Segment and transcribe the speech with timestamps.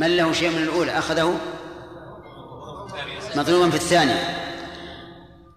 [0.00, 1.40] من له شيء من الأولى؟ أخذه
[3.36, 4.36] مضروبا في الثانية.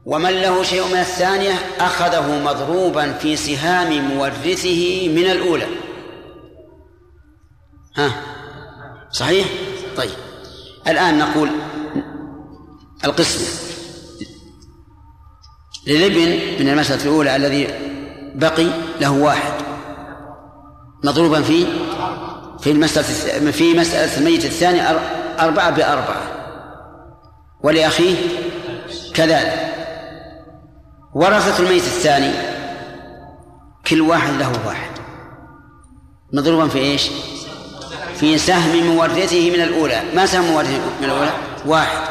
[0.05, 5.67] ومن له شيء من الثانية؟ أخذه مضروبا في سهام مورثه من الأولى.
[7.97, 8.11] ها؟
[9.11, 9.47] صحيح؟
[9.97, 10.11] طيب.
[10.87, 11.49] الآن نقول
[13.05, 13.47] القسمة
[15.87, 17.67] للابن من المسألة الأولى الذي
[18.35, 18.67] بقي
[19.01, 19.53] له واحد.
[21.03, 21.67] مضروبا في
[22.63, 24.81] في المسألة في مسألة الميت الثاني
[25.39, 26.21] أربعة بأربعة.
[27.63, 28.15] ولأخيه
[29.13, 29.73] كذلك.
[31.13, 32.31] ورثة الميت الثاني
[33.87, 34.91] كل واحد له واحد.
[36.33, 37.09] مضروبا في إيش؟
[38.15, 40.01] في سهم مورثه من الأولى.
[40.15, 41.31] ما سهم مورثه من الأولى؟
[41.65, 42.07] واحد.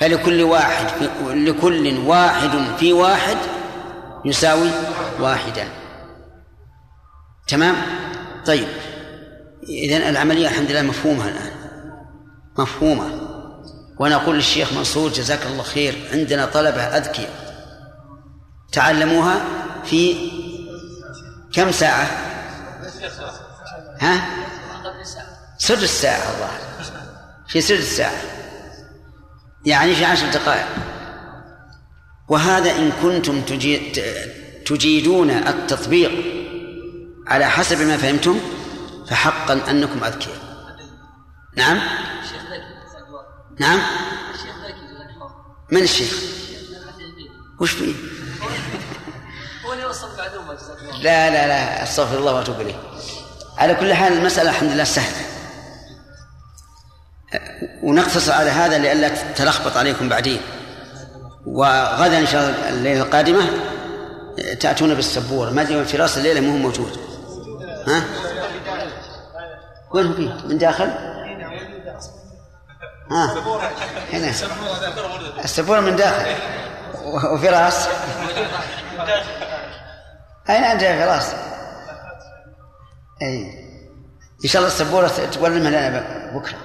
[0.00, 0.86] فلكل واحد
[1.24, 3.36] لكل واحد في واحد
[4.24, 4.70] يساوي
[5.20, 5.68] واحدا.
[7.48, 7.74] تمام؟
[8.46, 8.68] طيب.
[9.68, 11.50] إذن العملية الحمد لله مفهومة الآن.
[12.58, 13.20] مفهومة.
[13.98, 17.46] وأنا أقول للشيخ منصور جزاك الله خير عندنا طلبة أذكياء
[18.72, 19.44] تعلموها
[19.84, 20.16] في
[21.52, 22.06] كم ساعة؟
[24.00, 24.26] ها؟
[25.58, 26.50] سدس ساعة الله
[27.48, 28.20] في سدس ساعة
[29.66, 30.66] يعني في عشر دقائق.
[32.28, 34.02] وهذا إن كنتم تجيد
[34.66, 36.12] تجيدون التطبيق
[37.26, 38.40] على حسب ما فهمتم
[39.08, 40.36] فحقا أنكم أذكياء.
[41.56, 41.80] نعم؟
[43.60, 43.80] نعم؟
[45.72, 46.14] من الشيخ؟
[47.60, 47.94] وش فيه؟
[49.66, 49.84] هو اللي
[51.02, 52.80] لا لا لا أستغفر الله وأتوب إليه.
[53.58, 55.26] على كل حال المسألة الحمد لله سهلة.
[57.82, 60.40] ونقتصر على هذا لئلا تلخبط عليكم بعدين.
[61.46, 63.50] وغدا إن شاء الله الليلة القادمة
[64.60, 65.50] تأتون بالسبورة.
[65.50, 66.98] ما أدري فراس الليلة مو موجود.
[67.88, 68.04] ها؟
[69.90, 70.90] وين فيه؟ من داخل؟
[73.10, 73.34] ها.
[74.12, 74.32] هنا.
[75.44, 76.34] السبورة من داخل.
[77.04, 77.88] وفراس
[80.50, 81.34] أين أنت يا فراس؟
[83.22, 83.66] أي
[84.44, 85.88] إن شاء الله السبورة تولمها لنا
[86.38, 86.58] بكرة.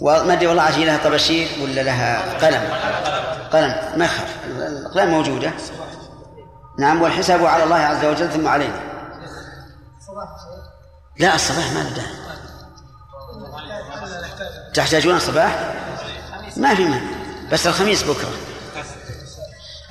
[0.00, 2.62] وما أدري والله عشان لها طباشير ولا لها قلم.
[3.52, 3.98] قلم.
[3.98, 5.52] ما يخاف الأقلام موجودة.
[6.78, 8.80] نعم والحساب على الله عز وجل ثم علينا.
[11.18, 12.24] لا الصباح ما له داعي
[14.74, 15.74] تحتاجون الصباح؟
[16.56, 17.10] ما في مانع.
[17.52, 18.32] بس الخميس بكرة.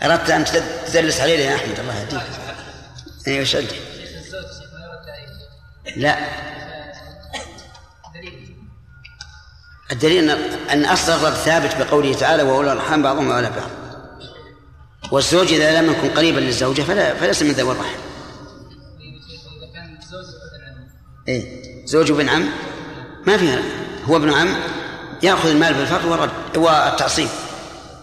[0.04, 0.46] أردت أن
[0.88, 2.22] تدلس علينا يا أحمد الله يهديك.
[3.28, 3.58] أيوة وش؟
[5.96, 6.18] لا.
[9.92, 10.30] الدليل
[10.70, 13.70] أن أصل الرب ثابت بقوله تعالى وأولى الأرحام بعضهم أولى بعض
[15.12, 18.13] والزوج إذا لم يكن قريبا للزوجة فلا فليس من ذوي الرحم.
[21.28, 22.50] إيه زوج ابن عم
[23.28, 23.62] ما فيها
[24.06, 24.56] هو ابن عم
[25.24, 27.30] يأخذ المال بالفرض والرد والتعصيب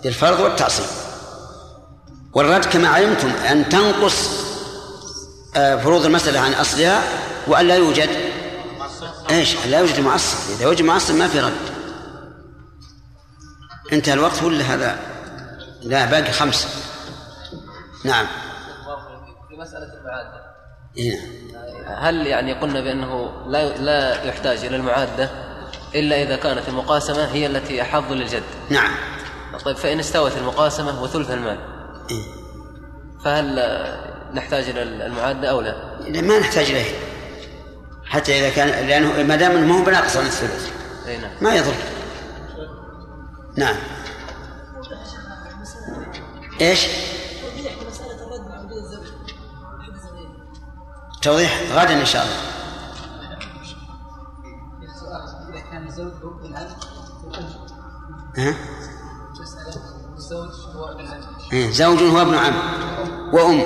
[0.05, 0.87] بالفرض والتعصيب
[2.33, 4.51] والرد كما علمتم أن تنقص
[5.57, 7.03] آه، فروض المسألة عن أصلها
[7.47, 8.09] وأن لا يوجد
[9.31, 11.53] إيش؟ لا يوجد معصب، إذا وجد معصب ما في رد.
[13.93, 14.99] انتهى الوقت ولا هذا؟
[15.83, 16.69] لا باقي خمسة.
[18.05, 18.27] نعم.
[19.49, 20.50] في مسألة المعادة.
[20.99, 21.19] إيه.
[21.99, 25.31] هل يعني قلنا بأنه لا لا يحتاج إلى المعادة
[25.95, 28.43] إلا إذا كانت المقاسمة هي التي أحظ للجد.
[28.71, 28.91] نعم.
[29.65, 31.59] طيب فإن استوت المقاسمة وثلث المال.
[32.11, 32.23] إيه؟
[33.25, 33.57] فهل
[34.35, 35.75] نحتاج إلى المعادة أو لا؟
[36.23, 36.95] ما نحتاج اليه
[38.05, 40.71] حتى إذا كان لأنه ما دام ما هو بناقص عن الثلث
[41.07, 41.31] نعم.
[41.41, 41.75] ما يضر
[43.57, 43.77] نعم
[46.61, 46.87] إيش؟
[51.23, 52.37] توضيح غدا إن شاء الله.
[58.37, 58.55] ها؟
[61.71, 62.55] زوج هو ابن عم
[63.33, 63.63] وأم.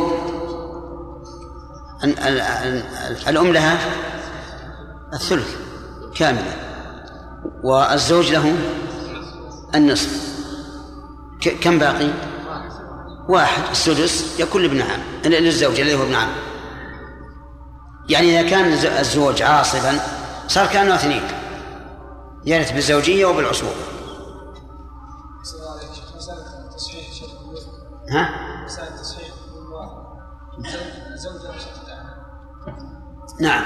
[3.29, 3.79] الأم لها
[5.13, 5.57] الثلث
[6.15, 6.55] كاملا
[7.63, 8.57] والزوج له
[9.75, 10.35] النصف.
[11.63, 12.11] كم باقي؟
[13.29, 13.63] واحد.
[13.71, 16.31] السدس يكون لابن عم للزوج الذي هو ابن عم.
[18.09, 20.01] يعني إذا كان الزوج عاصبا
[20.49, 21.23] صار كأنه اثنين
[22.45, 23.73] يرث بالزوجية وبالعصوبة
[28.11, 28.29] ها؟
[33.41, 33.65] نعم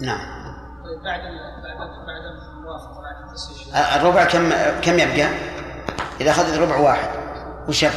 [0.00, 0.18] نعم
[1.04, 1.20] بعد
[1.62, 4.50] بعد بعد التصحيح الربع كم
[4.80, 5.28] كم يبقى؟
[6.20, 7.08] إذا أخذت ربع واحد
[7.68, 7.96] وش يبقى؟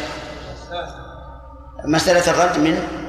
[1.85, 3.01] مسألة الرد من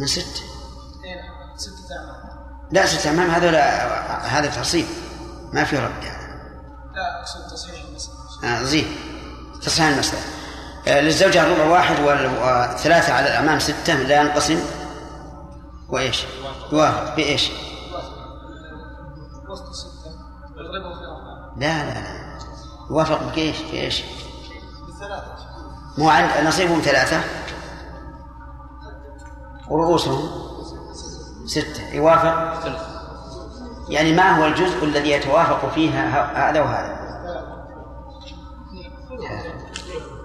[0.00, 0.42] من ست.
[1.56, 4.86] ستة أعمال لا ستة أعمام هذا لا هذا تفصيل
[5.52, 6.04] ما في رد.
[6.94, 8.16] لا أقصد تصحيح المسألة.
[8.44, 8.96] آه زين.
[9.62, 10.22] تصحيح المسألة.
[10.88, 14.60] آه للزوجة ربع واحد وثلاثة على الأعمام ستة لا ينقسم.
[15.88, 16.24] وإيش؟
[16.72, 17.50] يوافق بإيش؟
[19.48, 20.10] وسط ستة.
[21.56, 22.38] لا لا لا.
[22.90, 24.02] يوافق بإيش؟ بإيش؟
[24.88, 25.32] بثلاثة.
[25.98, 27.20] مو عند نصيبهم ثلاثة.
[29.70, 30.28] ورؤوسهم
[31.46, 32.60] ستة يوافق؟
[33.88, 35.90] يعني ما هو الجزء الذي يتوافق فيه
[36.48, 37.00] هذا وهذا؟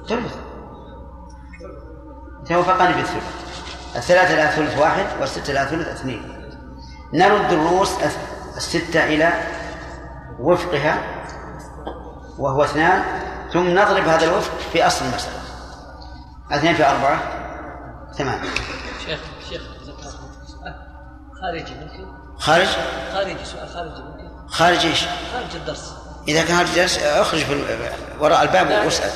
[0.08, 0.36] ثلث
[2.48, 3.24] توافقان في الثلث
[3.96, 6.52] الثلاثة لها ثلث واحد والستة لها ثلث اثنين.
[7.14, 7.92] نرد الرؤوس
[8.58, 9.34] الستة إلى
[10.40, 11.02] وفقها
[12.38, 13.04] وهو اثنان
[13.54, 15.40] ثم نضرب هذا الوفق في أصل المسألة.
[16.52, 17.20] اثنين في أربعة
[18.14, 18.50] ثمانية.
[19.50, 20.16] شيخ شيخ
[21.42, 22.08] خارجي ممكن؟
[22.40, 22.68] خارج؟
[23.14, 25.94] خارجي سؤال خارجي ممكن؟ خارج إيش؟ خارج الدرس.
[26.28, 27.90] إذا كان خارج الدرس أخرج في
[28.20, 29.12] وراء الباب واسأل.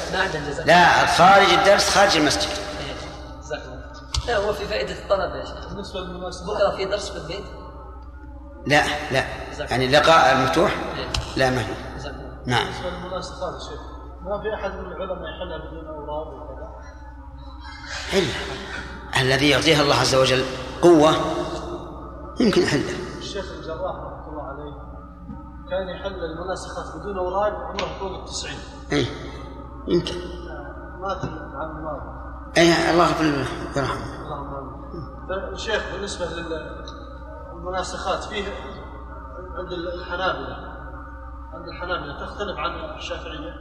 [0.65, 2.49] لا خارج الدرس خارج المسجد.
[2.49, 2.93] إيه،
[3.41, 3.79] جزاك الله
[4.27, 5.67] لا هو في فائدة الطلب يا شيخ.
[5.67, 7.45] بالنسبة للمناسبة بكرة في درس في البيت
[8.67, 8.83] لا.
[9.11, 9.23] لا
[9.59, 11.75] يعني اللقاء المفتوح إيه، لا ما الله
[12.45, 12.63] نعم.
[12.65, 13.81] بالنسبة للمناسبة يا شيخ.
[14.21, 16.69] ما في أحد من العلماء يحلها بدون أوراق وكذا؟
[18.13, 18.33] إلا.
[19.17, 20.43] الذي يعطيها الله عز وجل
[20.81, 21.11] قوة
[22.39, 24.89] يمكن يحله الشيخ الجراح رحمة الله عليه
[25.69, 28.59] كان يحل المناسخات بدون أوراق وعمره فوق التسعين.
[28.91, 29.05] اي
[29.87, 30.15] يمكن.
[31.01, 31.25] مات
[31.55, 32.19] عن الماضي
[32.57, 35.53] اي الله يغفر له ويرحمه اللهم آمين.
[35.53, 36.25] الشيخ بالنسبة
[37.55, 38.45] للمناسخات فيه
[39.57, 40.55] عند الحنابلة
[41.53, 43.53] عند الحنابلة تختلف عن الشافعية؟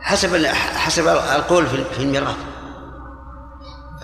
[0.00, 0.46] حسب
[0.76, 2.57] حسب القول في الميراث.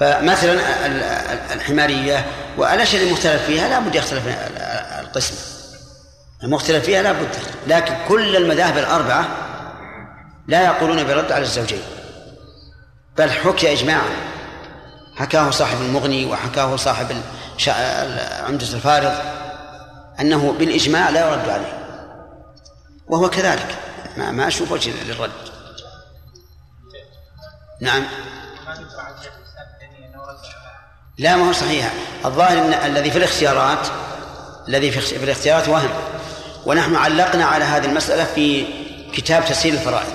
[0.00, 0.52] فمثلا
[0.86, 2.26] ال- ال- الحمارية
[2.58, 4.58] والأشياء المختلف فيها لا بد يختلف ال-
[5.06, 5.34] القسم.
[6.42, 7.28] المختلف فيها لا بد.
[7.66, 9.28] لكن كل المذاهب الأربعة
[10.48, 11.82] لا يقولون برد على الزوجين.
[13.18, 14.10] بل حكي إجماعا.
[15.16, 17.06] حكاه صاحب المغني وحكاه صاحب
[18.46, 19.12] عمدة الفارض
[20.20, 21.78] أنه بالإجماع لا يرد عليه.
[23.08, 23.76] وهو كذلك.
[24.16, 25.30] ما, ما أشوف وجه للرد.
[27.80, 28.04] نعم.
[31.18, 31.92] لا ما هو صحيح.
[32.24, 33.86] الظاهر إن الذي في الاختيارات
[34.68, 35.90] الذي في الاختيارات وهم.
[36.66, 38.66] ونحن علقنا على هذه المسألة في
[39.12, 40.12] كتاب تسهيل الفرائض.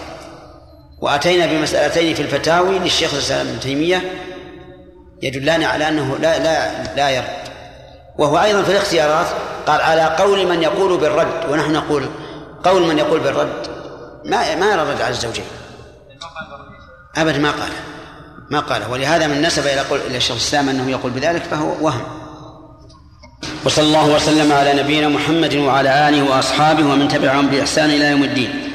[1.02, 4.24] وأتينا بمسألتين في الفتاوي للشيخ الإسلام ابن تيمية
[5.22, 7.50] يدلان على أنه لا لا لا يرد.
[8.18, 9.28] وهو أيضا في الاختيارات
[9.68, 11.50] قال على قول من يقول بالرد.
[11.50, 12.10] ونحن نقول
[12.64, 13.68] قول من يقول بالرد.
[14.26, 15.46] ما ما يرى على الزوجين.
[17.18, 17.72] أبدا ما قال.
[18.52, 18.90] ما قاله.
[18.90, 22.20] ولهذا من نسب إلى قول إلى الشيخ الإسلام أنه يقول بذلك فهو وهم.
[23.66, 28.74] وصلى الله وسلم على نبينا محمد وعلى آله وأصحابه ومن تبعهم بإحسان إلى يوم الدين.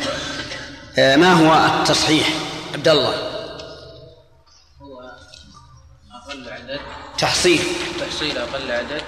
[0.99, 2.29] آه، ما هو التصحيح؟
[2.75, 3.15] عبد الله.
[4.83, 5.01] هو
[6.13, 6.81] أقل عدد
[7.19, 7.61] تحصيل.
[8.01, 9.03] تحصيل أقل عدد.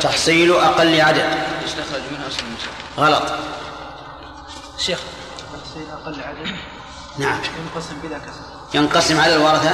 [0.00, 1.38] تحصيل أقل عدد.
[1.64, 3.32] يستخرج منها أصل المسألة غلط.
[4.78, 4.98] شيخ.
[5.72, 6.56] تحصيل أقل عدد؟
[7.18, 7.40] نعم.
[7.58, 8.44] ينقسم بلا كسر.
[8.74, 9.70] ينقسم على الورثة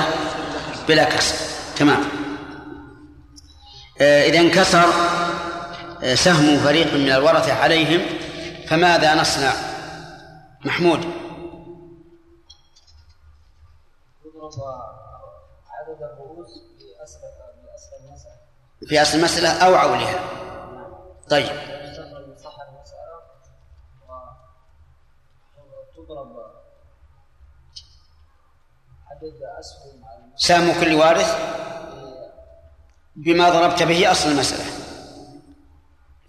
[0.88, 1.36] بلا كسر.
[1.76, 2.04] تمام.
[4.00, 4.84] آه، إذا انكسر
[6.02, 8.18] آه، سهم فريق من الورثة عليهم
[8.68, 9.52] فماذا نصنع؟
[10.64, 11.00] محمود.
[15.70, 16.50] عدد الرؤوس
[18.88, 20.20] في أصل المسألة أو عولها.
[21.30, 21.78] طيب.
[26.08, 26.36] وتضرب
[29.10, 30.02] عدد أسهم
[30.36, 31.38] سهم كل وارث؟
[33.16, 34.64] بما ضربت به أصل المسألة.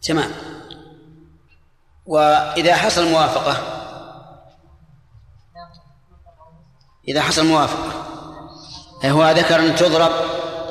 [0.02, 0.32] تمام.
[2.06, 3.58] وإذا حصل موافقة؟
[7.08, 7.92] إذا حصل موافقة.
[9.06, 10.12] هو ذكر أن تضرب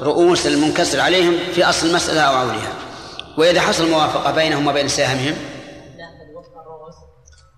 [0.03, 2.73] رؤوس المنكسر عليهم في أصل المسألة أو عولها.
[3.39, 4.89] وإذا حصل موافقة بينهم وبين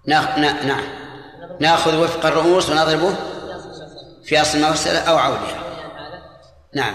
[0.06, 0.38] ناخ...
[0.38, 0.62] نا...
[0.62, 0.99] نعم.
[1.60, 3.14] ناخذ وفق الرؤوس ونضربه
[4.24, 5.62] في أصل المسألة أو عولها
[6.74, 6.94] نعم.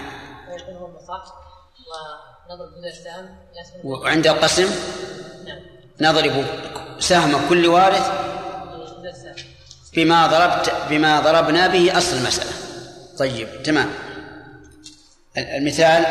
[3.84, 4.70] وعند القسم؟
[6.00, 6.46] نضرب
[6.98, 8.10] سهم كل وارث
[9.94, 12.50] بما ضربت بما ضربنا به أصل المسألة.
[13.18, 13.90] طيب تمام.
[15.36, 16.04] ال- المثال؟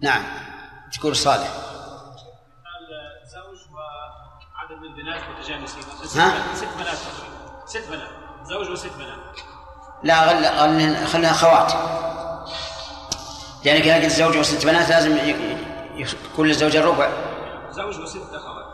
[0.00, 0.22] نعم.
[0.98, 1.73] تقول صالح.
[5.04, 5.82] البنات متجانسين.
[6.16, 6.96] ها؟ ست بنات.
[7.66, 8.08] ست بنات.
[8.44, 9.18] زوج وست بنات.
[10.02, 10.46] لا غل...
[10.46, 11.06] غل...
[11.06, 11.72] خليها خوات.
[13.64, 15.56] يعني كان الزوج وست بنات لازم ي-
[15.96, 16.06] ي-
[16.36, 17.08] كل الزوج الربع
[17.70, 18.64] زوج وست أخوات.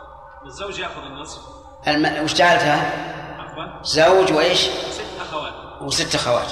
[0.45, 1.41] الزوج يأخذ النصف.
[1.87, 2.23] الم...
[2.23, 2.91] وش جعلتها؟
[3.83, 4.59] زوج وإيش؟
[4.91, 5.53] ست أخوات.
[5.81, 6.47] وست أخوات.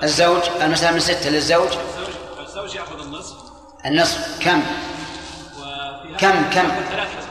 [0.00, 1.68] فالزوج الزوج المسألة من ستة للزوج.
[2.40, 3.36] الزوج يأخذ النصف.
[3.86, 4.62] النصف كم؟
[6.18, 7.27] كم- كم؟ يأخذ ثلاث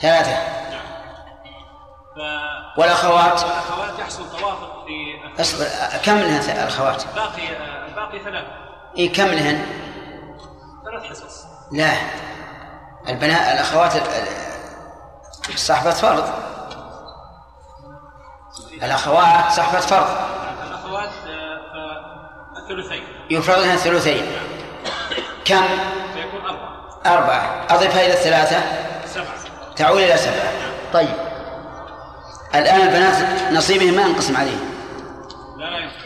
[0.00, 0.36] ثلاثة.
[2.16, 2.18] ف
[2.78, 5.64] والأخوات؟ والاخوات يحصل توافق في أصبر
[6.04, 7.48] كم لهن ث- الأخوات؟ باقي
[7.88, 8.44] الباقي ثلاث
[8.96, 9.66] إيه كم لهن؟
[10.84, 11.44] ثلاث حصص.
[11.72, 11.92] لا.
[13.08, 14.02] البنات الأخوات ال-
[15.50, 16.28] ال- صاحبات فرض.
[18.72, 20.06] الأخوات صاحبات فرض.
[20.68, 23.04] الأخوات آه، فالثلثين.
[23.30, 24.26] يفرض لهن الثلثين.
[25.44, 25.62] كم؟
[26.14, 27.00] فيكون أربعة.
[27.06, 27.66] أربعة.
[27.70, 28.62] أضفها إلى الثلاثة.
[29.06, 29.26] سبعة.
[29.76, 30.52] تعود إلى سبعة
[30.92, 31.14] طيب.
[32.54, 34.70] الآن البنات نصيبهم ما ينقسم عليهم؟
[35.58, 36.04] لا لا يمكن.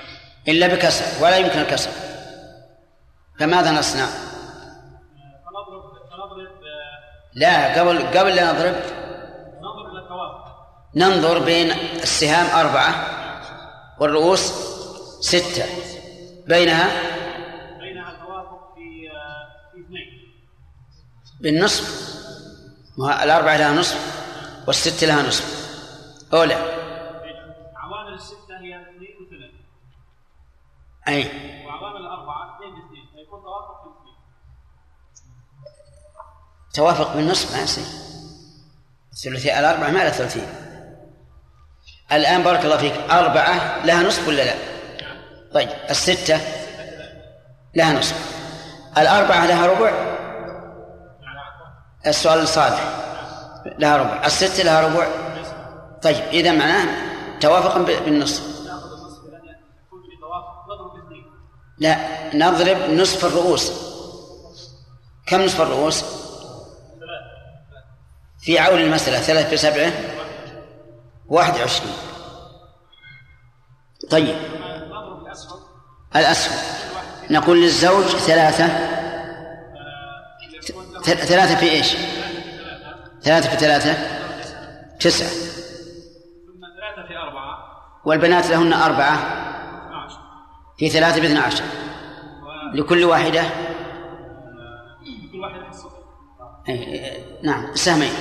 [0.49, 1.91] إلا بكسر ولا يمكن الكسر.
[3.41, 4.07] فماذا نصنع؟
[5.47, 6.59] فنضرب فنضرب
[7.35, 8.75] لا قبل قبل لا نضرب.
[9.63, 10.49] ننظر إلى التوافق
[10.95, 11.71] ننظر بين
[12.03, 12.95] السهام أربعة
[14.01, 14.53] والرؤوس
[15.21, 15.65] ستة.
[16.47, 16.89] بينها؟
[17.81, 20.09] بينها توافق في آه، في اثنين.
[21.41, 22.18] بالنصف
[22.99, 24.19] ما الأربعة لها نصف
[24.67, 25.69] والست لها نصف.
[26.33, 26.55] أولى.
[27.77, 29.51] عوامل الستة هي اثنين وثلاث
[31.09, 31.23] أي.
[31.67, 34.17] وعوامل الأربعة اثنين باثنين فيكون توافق في اثنين.
[36.75, 37.85] توافق بالنصف ما يصير.
[39.13, 40.49] الثلثي الأربعة ما لها ثلثين
[42.13, 44.55] الآن بارك الله فيك أربعة لها نصف ولا لا؟
[45.55, 46.41] طيب الستة
[47.75, 48.39] لها نصف.
[48.99, 50.08] الأربعة لها ربع
[52.07, 53.05] السؤال الصالح.
[53.79, 54.27] لها ربع.
[54.27, 55.09] الستة لها ربع.
[56.03, 56.87] طيب إذا معناه
[57.41, 58.43] توافقا بالنصف.
[58.43, 58.59] في
[61.79, 61.97] لا
[62.35, 63.73] نضرب نصف الرؤوس.
[65.27, 66.05] كم نصف الرؤوس؟
[68.41, 69.93] في عول المسألة ثلاث بسبعة
[71.29, 71.93] واحد وعشرين.
[74.11, 74.37] طيب.
[76.17, 76.55] الأسفل.
[77.31, 78.88] نقول للزوج ثلاثة.
[81.15, 81.97] ثلاثة في إيش؟
[83.23, 83.97] ثلاثة في ثلاثة؟
[85.01, 85.29] تسعة.
[85.29, 87.59] ثم ثلاثة في أربعة.
[88.05, 89.15] والبنات لهن أربعة.
[89.15, 90.19] 12
[90.79, 91.65] في ثلاثة باثنى عشر
[92.75, 93.43] لكل واحدة؟
[95.33, 95.89] كل واحد حصه
[96.69, 98.13] إيه، نعم سهمين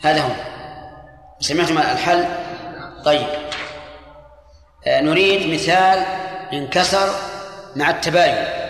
[0.00, 0.30] هذا هو
[1.40, 2.24] سمعتم الحل؟
[3.04, 3.26] طيب.
[4.86, 6.04] آه، نريد مثال
[6.52, 7.08] انكسر
[7.76, 8.65] مع التباين.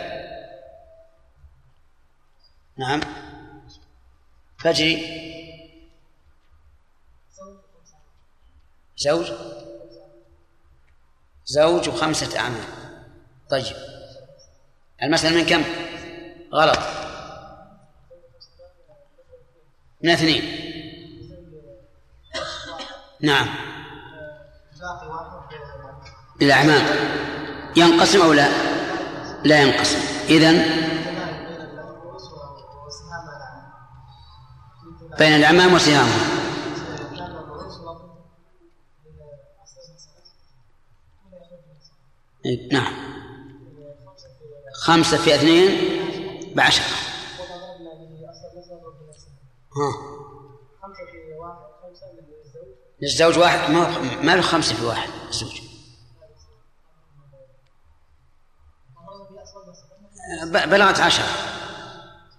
[2.79, 3.01] نعم.
[4.59, 5.27] فجري
[8.97, 9.33] زوج.
[11.47, 12.65] زوج وخمسة أعمال.
[13.51, 13.77] طيب.
[15.03, 15.63] المسألة من كم؟
[16.53, 16.79] غلط.
[20.03, 20.67] من اثنين.
[23.21, 23.49] نعم.
[26.41, 26.87] للأعمام
[27.77, 28.49] ينقسم أو لا؟
[29.45, 29.99] لا ينقسم.
[30.29, 30.87] إذن
[35.19, 36.37] بين الأعمام وسهامهم
[42.47, 42.95] إيه، نعم.
[44.75, 45.71] خمسة في اثنين
[46.55, 46.85] بعشرة.
[49.77, 50.17] ها.
[53.03, 53.71] للزوج واحد.
[53.71, 55.61] ما ما له خمسة في واحد الزوج.
[60.53, 61.27] بلغت عشرة.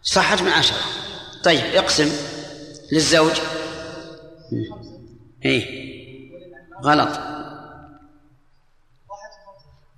[0.04, 0.78] صحت من عشرة.
[1.44, 2.37] طيب اقسم.
[2.92, 3.42] للزوج؟
[5.46, 5.88] إيه.
[6.84, 7.20] غلط.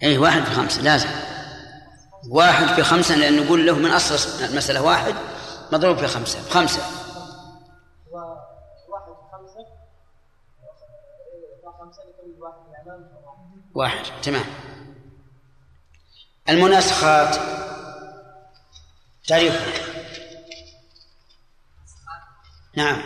[0.03, 1.09] إيه واحد في خمسة لازم.
[2.29, 5.13] واحد في خمسة لأن نقول له من أصل المسألة واحد
[5.71, 6.81] مضروب في خمسة خمسة.
[13.75, 14.45] واحد تمام.
[16.49, 17.35] المناسخات
[19.27, 19.98] تعريفها
[22.79, 23.01] نعم.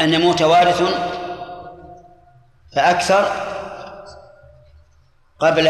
[0.00, 0.82] أن يموت وارث
[2.76, 3.24] فأكثر
[5.38, 5.64] قبل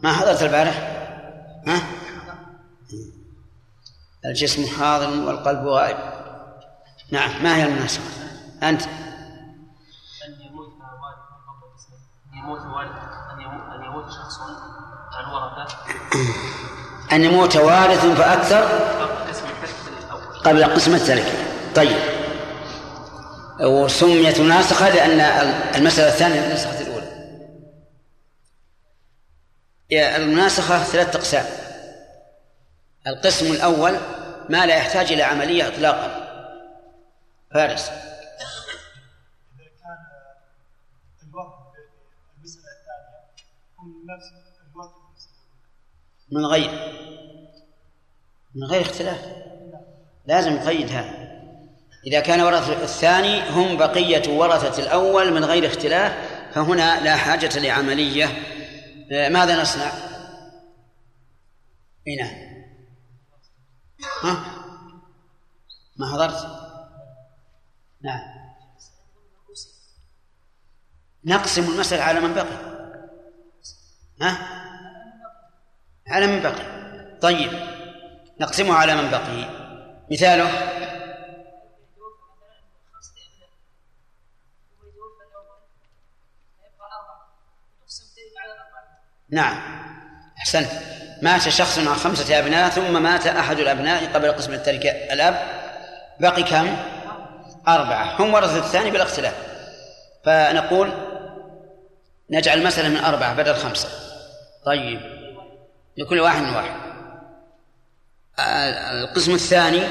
[0.00, 0.76] ما حضرت البارح
[1.66, 1.82] ها؟
[4.24, 5.96] الجسم حاضر والقلب غائب.
[7.10, 8.04] نعم ما هي المناسبة؟
[8.62, 8.82] أنت.
[8.82, 8.90] أن
[10.40, 10.68] يموت
[11.62, 12.00] الإسلام
[12.32, 12.60] أن يموت
[13.40, 14.40] يموت أن يموت شخص
[15.12, 15.76] عن ورثة.
[17.16, 18.62] أن يموت وارث فأكثر
[20.44, 21.32] قبل قسم التركة
[21.74, 21.96] طيب.
[23.60, 25.20] وسميت مناسخة لأن
[25.74, 27.06] المسألة الثانية نسخت الأولى.
[30.16, 31.44] المناسخة ثلاثة أقسام.
[33.06, 33.96] القسم الأول
[34.48, 36.26] ما لا يحتاج إلى عملية إطلاقا.
[37.54, 37.90] فارس.
[44.08, 44.45] نفس
[46.32, 46.70] من غير
[48.54, 49.20] من غير اختلاف
[50.26, 51.26] لازم نقيد هذا
[52.06, 56.12] إذا كان ورثة الثاني هم بقية ورثة الأول من غير اختلاف
[56.52, 58.26] فهنا لا حاجة لعملية
[59.12, 59.92] آه، ماذا نصنع؟
[62.08, 62.46] إي نعم
[64.22, 64.44] ها؟
[65.96, 66.46] ما حضرت؟
[68.02, 68.20] نعم
[71.24, 72.76] نقسم المسألة على من بقي
[74.22, 74.55] ها؟
[76.08, 76.76] على من بقي
[77.20, 77.50] طيب
[78.40, 79.48] نقسمه على من بقي
[80.10, 80.50] مثاله.
[89.30, 89.56] نعم.
[90.38, 90.70] أحسنت.
[91.22, 95.40] مات شخص مع خمسة أبناء ثم مات أحد الأبناء قبل قسم التركة الأب
[96.20, 96.76] بقي كم؟
[97.68, 98.22] أربعة.
[98.22, 99.34] هم ورثة الثاني بلا اختلاف
[100.24, 100.92] فنقول
[102.30, 103.88] نجعل المسألة من أربعة بدل خمسة.
[104.64, 105.15] طيب.
[105.96, 106.86] لكل واحد من واحد
[108.38, 109.82] القسم الثاني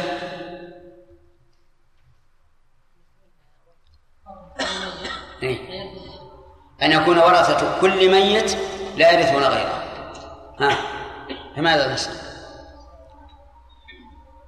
[5.44, 5.86] إيه؟
[6.82, 8.58] أن يكون ورثة كل ميت
[8.98, 9.84] لا يرثون غيره
[10.60, 10.78] ها
[11.56, 12.16] فماذا نصنع؟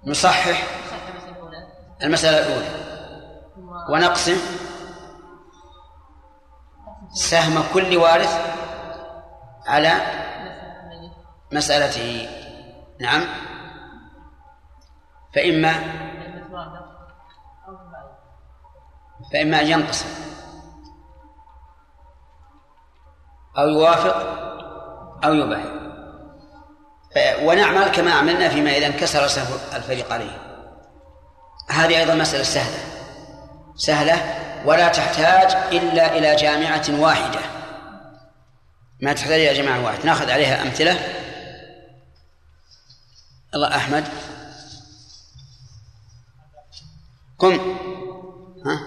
[0.05, 0.63] نصحح
[2.03, 2.87] المسألة الأولى
[3.89, 4.37] ونقسم
[7.13, 8.57] سهم كل وارث
[9.67, 10.26] على
[11.51, 12.29] مسألته.
[13.01, 13.23] نعم.
[15.35, 15.73] فإما
[19.33, 20.07] فإما أن ينقسم
[23.57, 24.15] أو يوافق
[25.23, 25.77] أو يباين
[27.41, 30.37] ونعمل كما عملنا فيما إذا انكسر سهم الفريق عليه.
[31.69, 32.77] هذه أيضا مسألة سهلة.
[33.75, 37.39] سهلة ولا تحتاج إلا إلى جامعة واحدة.
[39.01, 40.05] ما تحتاج إلى جامعة واحدة.
[40.05, 41.16] نأخذ عليها أمثلة.
[43.57, 44.07] الله أحمد.
[47.37, 47.53] قم.
[48.65, 48.79] ها؟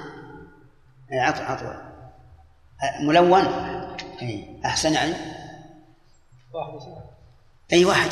[1.12, 1.90] عطوا عطوا.
[3.00, 3.46] ملون.
[4.22, 5.14] أي أحسن يعني.
[6.52, 7.02] واحد
[7.72, 8.10] أي واحد.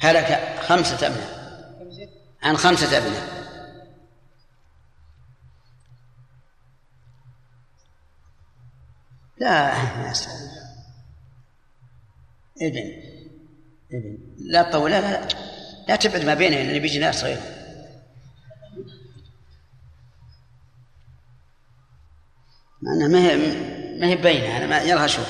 [0.00, 1.36] هلك خمسة أبناء.
[2.42, 3.35] عن خمسة أبناء.
[9.38, 9.72] لا
[12.60, 12.92] يا ابن
[13.92, 15.28] ابن لا تطول لا لا
[15.88, 17.42] لا تبعد ما بينه لأن بيجي ناس غيره
[22.82, 23.36] مع إنها ما هي
[24.00, 25.28] ما هي باينة أنا ما يلا أشوف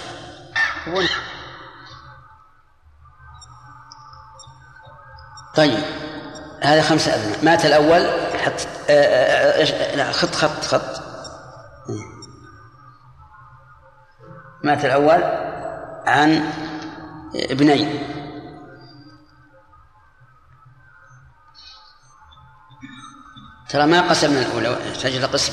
[5.54, 5.84] طيب
[6.62, 7.44] هذا خمسة أبناء.
[7.44, 8.06] مات الأول
[8.38, 8.52] حط
[8.90, 11.02] آه، آه، آه، لا خط خط خط.
[14.66, 15.22] مات الأول
[16.06, 16.52] عن
[17.34, 18.16] ابنين.
[23.68, 25.52] ترى ما قسمنا الأولى؟ يحتاج إلى قسم.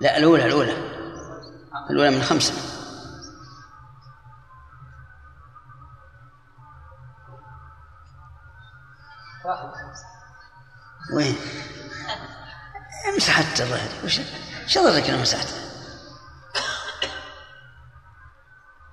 [0.00, 0.72] لا الأولى الأولى.
[1.90, 2.54] الأولى من خمسة.
[11.14, 11.36] وين؟
[13.16, 14.04] مسحت الظهر.
[14.04, 14.18] وش
[14.64, 15.67] إيش ضرك أنا مسحت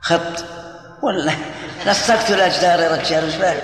[0.06, 0.46] خط.
[1.02, 1.32] ولا
[1.86, 3.62] لصقت الاجدار يا رجال وش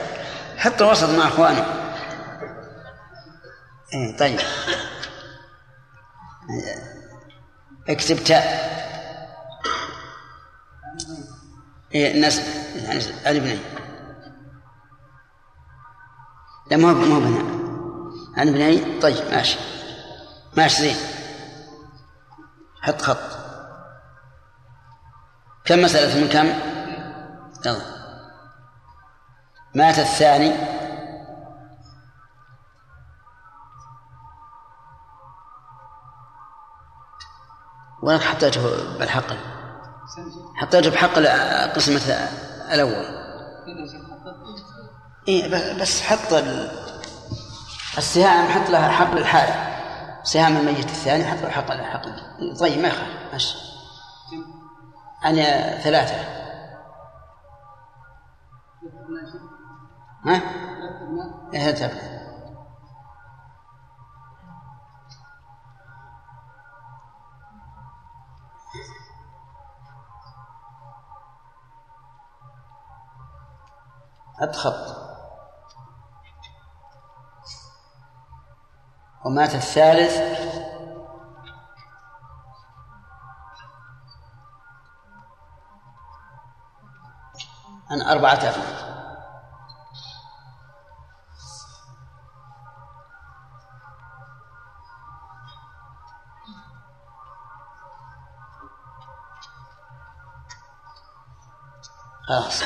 [0.58, 1.66] حط الوسط مع اخوانه
[3.94, 4.40] إيه طيب.
[7.90, 8.72] اكتب تاء
[11.96, 12.42] إيه الناس
[12.76, 13.60] يعني
[16.72, 17.46] لا ما هو بناء.
[18.38, 19.58] عن ابنين طيب ماشي.
[20.58, 20.96] ماشي زين.
[22.82, 23.41] حط خط.
[25.65, 26.47] كم مسألة من كم؟
[27.65, 27.82] يلا.
[29.76, 30.52] مات الثاني.
[38.04, 38.62] ولا حطيته
[39.00, 39.38] بالحقل
[40.56, 41.19] حطيته بحق
[41.76, 42.30] قسمة
[42.74, 43.06] الأول.
[45.28, 46.43] إيه بس حط
[47.97, 49.71] السهام حط لها حقل الحال.
[50.24, 52.13] سهام الميت الثاني حط له حقل الحقل
[52.60, 53.34] طيب ما يخالف.
[53.34, 53.71] ماشي.
[55.26, 56.16] أنا ثلاثة.
[60.26, 60.40] ها؟
[61.54, 61.72] تبنى
[74.42, 74.98] الخط
[79.26, 80.41] ومات الثالث.
[102.32, 102.63] خلاص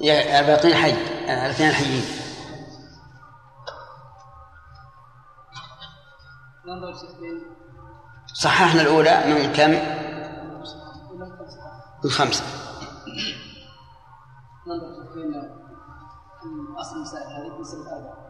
[0.00, 0.92] يا الباقين حي
[1.28, 2.04] الاثنين حيين
[8.34, 9.70] صححنا الأولى من كم؟
[12.04, 12.44] من خمسة.
[14.66, 14.94] ننظر
[16.80, 17.16] أصل
[17.94, 18.24] أربعة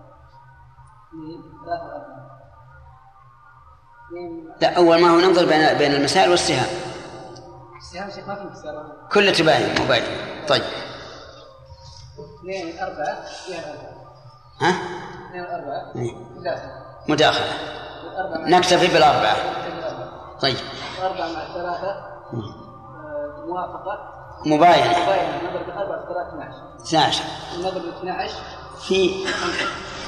[4.60, 5.46] لا أول ما هو ننظر
[5.78, 6.83] بين المسائل والسهام.
[7.94, 10.02] السهام شيخ ما في انكسار كله تباين مباين
[10.48, 10.62] طيب.
[12.40, 13.94] اثنين أربعة أربعة.
[14.60, 14.70] ها؟
[15.28, 16.14] اثنين أربعة إيه.
[17.08, 17.52] مداخلة.
[18.38, 19.32] نكتفي بالأربعة.
[19.32, 20.38] الأربعة.
[20.40, 20.56] طيب.
[20.98, 24.14] الأربعة مع الثلاثة آه، موافقة.
[24.46, 25.02] مباينة.
[25.02, 25.38] مباينة.
[25.66, 28.34] بالأربعة ثلاثة 12 12 النظر بال 12
[28.80, 29.26] في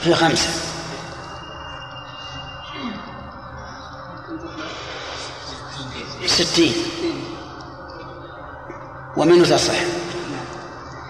[0.01, 0.51] في خمسة.
[6.27, 6.73] ستين.
[9.17, 9.75] ومنه تصح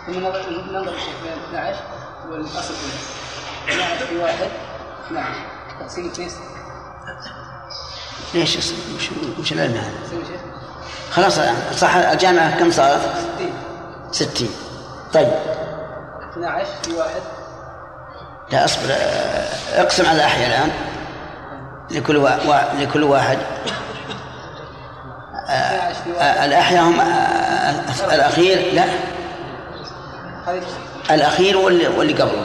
[0.06, 1.80] ثم نظر نظر الشيخ بين 12
[2.30, 4.48] والأصل كله 12 في واحد
[5.06, 5.30] 12
[5.80, 6.26] تقسيم اثنين
[8.42, 9.92] يصير؟ وش وش العلم هذا؟
[11.10, 11.40] خلاص
[11.80, 13.00] صح الجامعة كم صارت؟
[14.12, 14.50] 60 ستين
[15.12, 15.28] طيب
[16.32, 17.20] 12 في واحد
[18.52, 18.94] لا اصبر
[19.74, 20.70] اقسم على الأحياء الآن
[21.90, 22.30] لكل وا...
[22.46, 22.82] وا...
[22.82, 23.38] لكل واحد
[26.44, 27.00] الأحياء هم
[28.12, 28.84] الأخير لا.
[31.10, 32.44] الأخير واللي, واللي قبله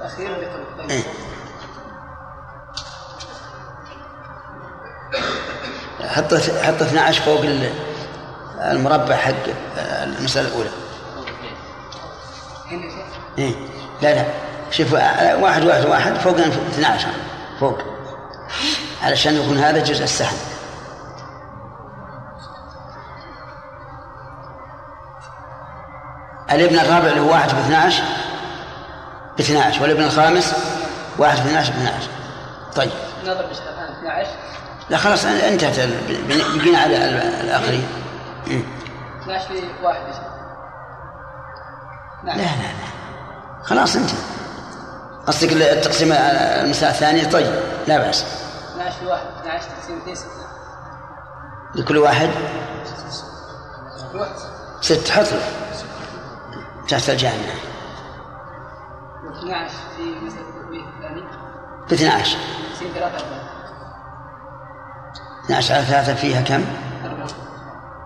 [0.00, 1.02] الأخير اللي قبل طيب إيه.
[6.08, 7.70] حط حط 12 فوق ال-
[8.60, 9.32] المربع حق
[9.78, 10.68] المسألة الأولى.
[13.38, 13.54] إيه.
[14.02, 14.24] لا لا.
[14.70, 16.14] شوف واحد واحد واحد.
[16.14, 17.08] فوق 12
[17.60, 17.78] فوق.
[19.02, 20.36] علشان يكون هذا جزء السهم.
[26.52, 28.02] الابن الرابع اللي هو واحد ب 12
[29.36, 30.54] ب 12 والابن الخامس
[31.18, 32.08] واحد ب 12 ب 12
[32.76, 32.90] طيب.
[33.24, 34.30] نظر بالشيخ الآن 12
[34.90, 35.88] لا خلاص انتهت
[36.58, 37.86] بقينا على ال- الآخرين.
[38.46, 38.62] إيه.
[39.22, 40.00] 12 في واحد
[42.24, 42.38] لا نعم.
[42.38, 43.64] لا لا.
[43.64, 44.16] خلاص انتهى
[45.26, 47.52] قصدك التقسيم المساء الثانية؟ طيب
[47.86, 48.24] لا بأس.
[48.74, 50.28] 12 في واحد 12 تقسيم اثنين ستة.
[51.74, 52.30] لكل واحد؟
[54.12, 54.32] في واحد
[54.80, 55.40] ست حط له
[56.88, 57.56] تحت الجامعة
[59.24, 61.20] و 12 في مسألة التطبيق الثاني
[61.88, 62.38] ب 12
[62.70, 63.46] تقسيم ثلاثة أربعة
[65.44, 66.64] 12 على ثلاثة فيها كم؟
[67.04, 67.28] أربعة.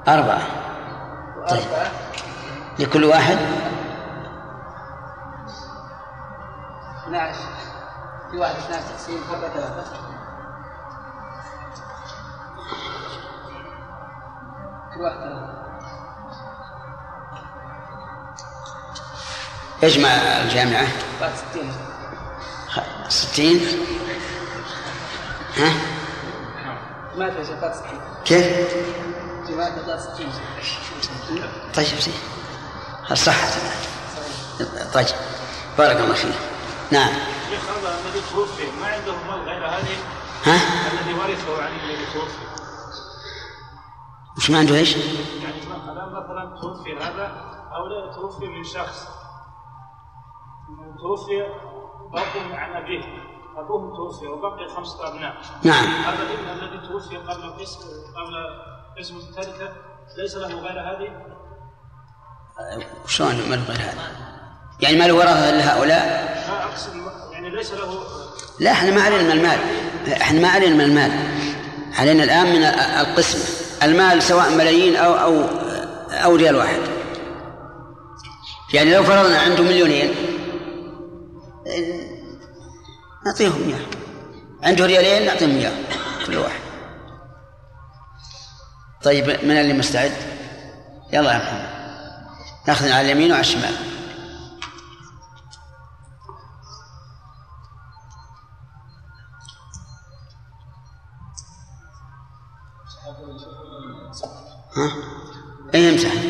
[0.09, 0.43] أربعة
[1.49, 1.63] طيب.
[2.79, 3.37] لكل واحد؟
[7.07, 7.35] 12
[8.31, 9.83] في واحد 12 تقسيم أربعة ثلاثة
[14.95, 15.70] كل واحد ثلاثة
[19.83, 20.87] اجمع الجامعة؟
[21.21, 21.73] بعد 60
[22.69, 23.61] خ- ستين.
[25.57, 25.73] ها
[27.45, 28.47] 60 كيف؟
[29.49, 30.33] جماعة بعد 60
[31.75, 32.15] طيب زين
[33.15, 33.53] صحت
[34.95, 35.07] طيب
[35.79, 36.35] بارك الله فيك.
[36.91, 37.13] نعم.
[37.51, 38.63] شيخ هذا الذي توفي.
[38.81, 39.97] ما عنده مال غير هذه؟
[40.45, 40.61] ها؟
[40.93, 42.45] الذي ورثه عن الذي توفي.
[44.37, 47.27] وش ما عنده إيش؟ يعني مثلا مثلا توفي هذا
[47.75, 49.07] أو لا توفي من شخص.
[51.01, 51.43] توفي
[52.15, 53.05] اب عن ابيه
[53.57, 55.37] ابوه توفي وبقي خمسة أبناء.
[55.63, 55.85] نعم.
[55.85, 57.81] هذا الابن الذي توفي قبل قسم
[58.17, 58.35] قبل
[58.99, 59.73] قسم التركه
[60.19, 61.27] ليس له غير هذه؟
[63.07, 64.31] شلون ما له غير هذا؟
[64.81, 66.07] يعني ما له ورثة إلا هؤلاء؟
[66.49, 66.93] لا اقصد
[67.33, 68.05] يعني ليس له
[68.61, 69.59] لا إحنا ما علينا من المال.
[70.13, 71.13] إحنا ما علينا من المال.
[71.99, 72.63] علينا الآن من
[73.07, 73.43] القسمة
[73.83, 75.45] المال سواء ملايين أو أو
[76.11, 76.81] أو ريال واحد.
[78.75, 80.15] يعني لو فرضنا عنده مليونين
[83.27, 83.87] نعطيهم إياه.
[84.63, 85.73] عنده ريالين نعطيهم إياه
[86.27, 86.61] كل واحد.
[89.03, 90.13] طيب من اللي مستعد؟
[91.13, 91.81] يلا يا محمد.
[92.69, 93.75] ناخذ على اليمين وعلى الشمال.
[104.77, 104.93] ها؟
[105.75, 106.30] اي امسح.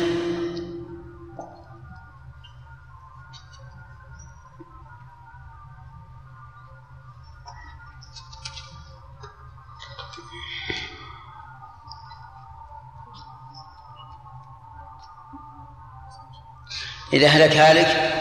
[17.13, 18.11] إذا هلك هالك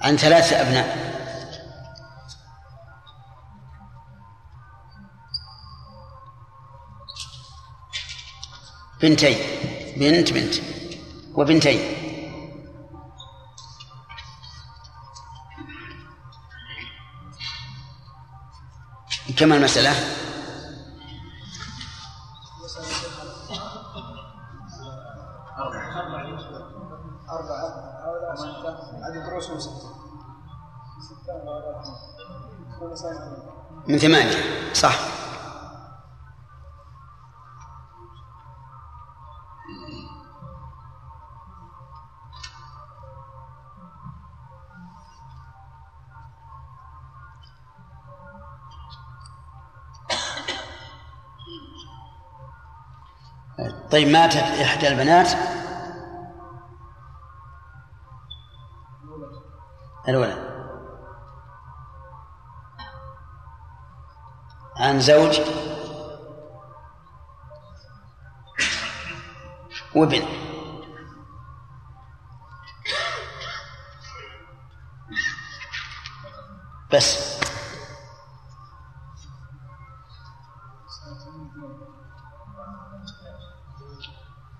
[0.00, 1.10] عن ثلاث أبناء
[9.02, 9.38] بنتين
[9.96, 10.54] بنت بنت
[11.34, 11.80] وبنتين
[19.36, 20.19] كم المسألة؟
[33.90, 34.72] من ثمانية.
[34.74, 34.94] صح.
[53.90, 55.28] طيب ماتت إحدى البنات.
[60.08, 60.39] الولد.
[65.00, 65.40] عن زوج
[69.94, 70.22] وابن.
[76.92, 77.40] بس.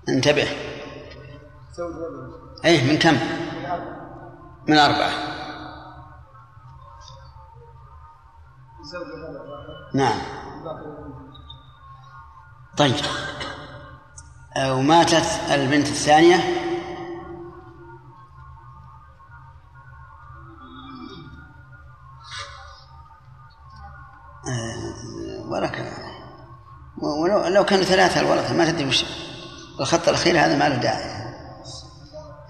[0.08, 0.48] انتبه.
[2.64, 3.16] إيه من كم؟
[4.68, 5.29] من أربعة.
[12.80, 12.94] طيب.
[14.58, 16.36] وماتت البنت الثانية؟
[24.46, 25.92] آه، ولك
[27.22, 29.04] ولو لو كانوا ثلاثة الورثة ما تدري وش
[29.80, 31.34] الخط الأخير هذا ما له داعي.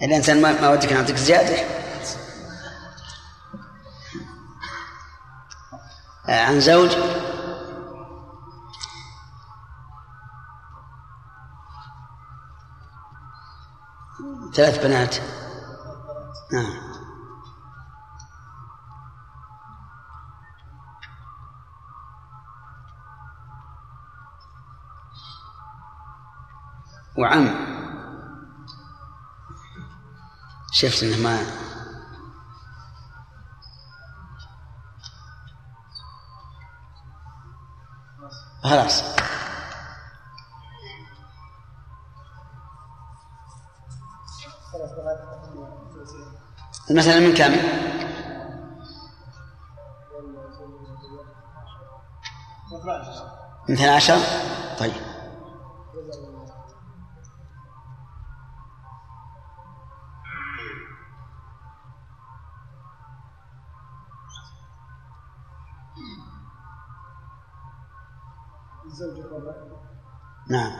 [0.03, 1.55] الإنسان ما, ما ودك نعطيك زيادة.
[6.29, 6.91] آه، عن زوج؟
[14.53, 15.15] ثلاث بنات.
[16.53, 16.91] نعم.
[27.17, 27.71] وعم.
[30.71, 31.45] شفت إنه ما
[38.63, 39.10] خلاص.
[46.91, 47.51] المسألة من كم؟
[53.69, 54.15] من 12
[54.79, 54.93] طيب.
[70.49, 70.71] نعم.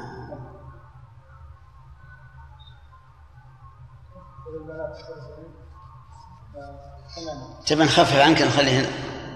[7.65, 8.89] تبي نخفف عنك نخليه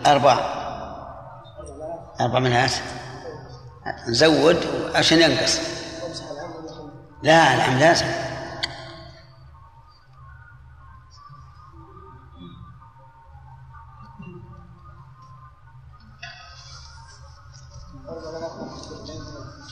[0.05, 0.33] أربع
[2.19, 2.71] أربع منات
[4.07, 4.57] نزود
[4.95, 5.59] عشان ينقص.
[7.23, 8.05] لا العم لازم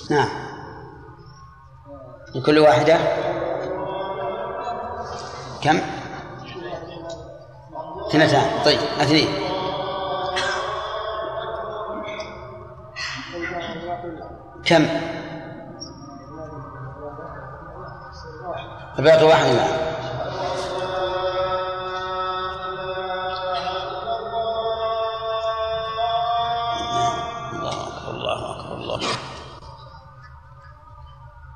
[0.09, 0.29] نعم.
[2.35, 2.97] لكل واحدة.
[5.61, 6.02] كم؟
[8.13, 8.63] اثنتان.
[8.65, 9.27] طيب اثنين.
[14.65, 14.87] كم؟
[18.99, 19.83] الباقي واحد نعم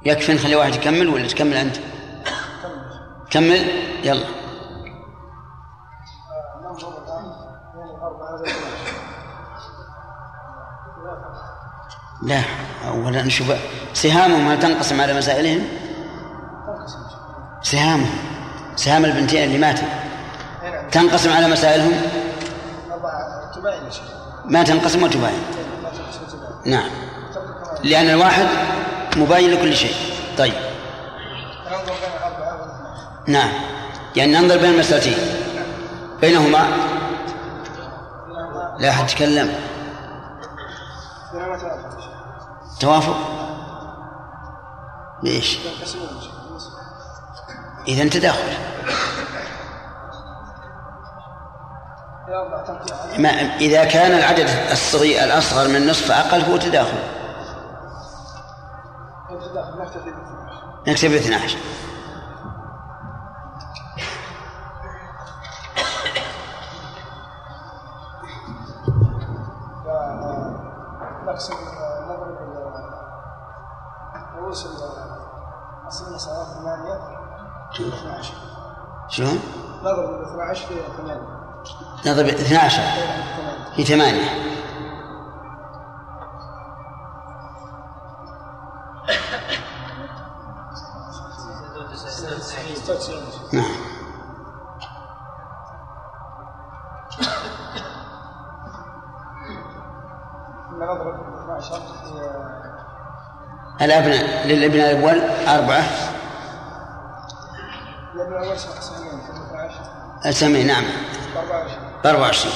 [0.05, 1.77] يكفي نخلي واحد يكمل ولا تكمل أنت؟
[3.31, 3.69] كمل
[4.03, 4.36] يلا.
[13.23, 13.47] نشوف
[13.93, 15.67] سهامهم هل تنقسم على مسائلهم؟
[17.63, 18.09] سهامهم.
[18.75, 19.87] سهام البنتين اللي ماتوا.
[20.91, 22.01] تنقسم على مسائلهم؟
[24.45, 25.43] ما تنقسم وتباين.
[26.65, 26.89] نعم.
[27.83, 28.45] لأن الواحد
[29.17, 29.95] مباين لكل شيء.
[30.37, 30.53] طيب.
[33.27, 33.49] نعم.
[34.15, 35.17] يعني ننظر بين المسألتين.
[36.21, 36.67] بينهما.
[38.79, 39.66] لا أحد تكلم
[42.87, 43.17] توافق؟
[45.23, 45.59] ليش؟
[47.87, 48.57] إذا تداخل
[53.17, 56.97] ما إذا كان العدد الصغير الأصغر من نصف فأقل فهو تداخل.
[60.87, 61.57] نكتب 12
[82.05, 82.81] نضرب 12
[83.75, 84.21] في 8
[93.53, 93.65] نعم.
[100.69, 101.81] ثم نضرب ال 12
[103.79, 105.83] في الأبناء للابناء الأول أربعة.
[108.15, 109.75] الابن الأول سهمين في 12
[110.25, 110.83] السمين نعم.
[111.37, 112.51] 24 24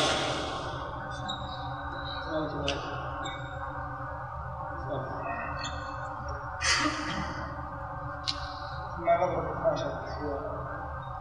[8.97, 9.86] ثم نضرب 12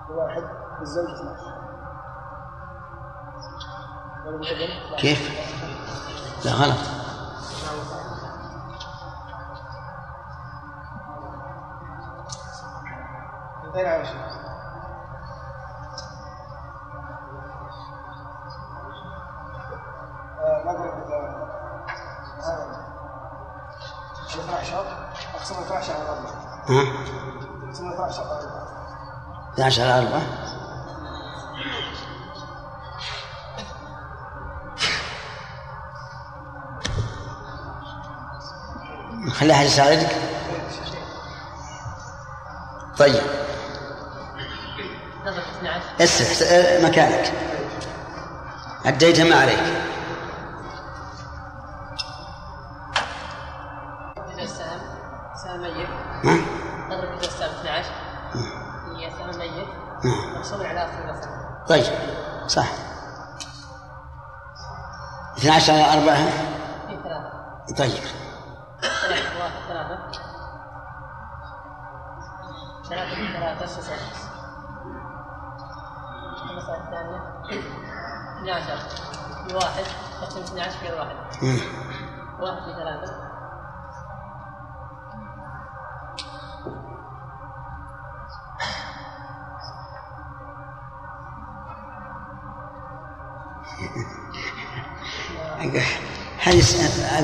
[0.06, 0.42] في واحد
[0.78, 1.40] بالزوج 12
[4.26, 5.30] والابن كيف؟
[6.44, 6.89] لا غلط
[29.70, 30.22] 11 على 4
[39.30, 40.08] خليها يساعدك.
[42.98, 43.22] طيب.
[45.26, 47.32] نضرب 12 اسرح مكانك.
[48.86, 49.79] أديت ما عليك.
[65.60, 68.19] 12 على 4 في ثلاثة طيب.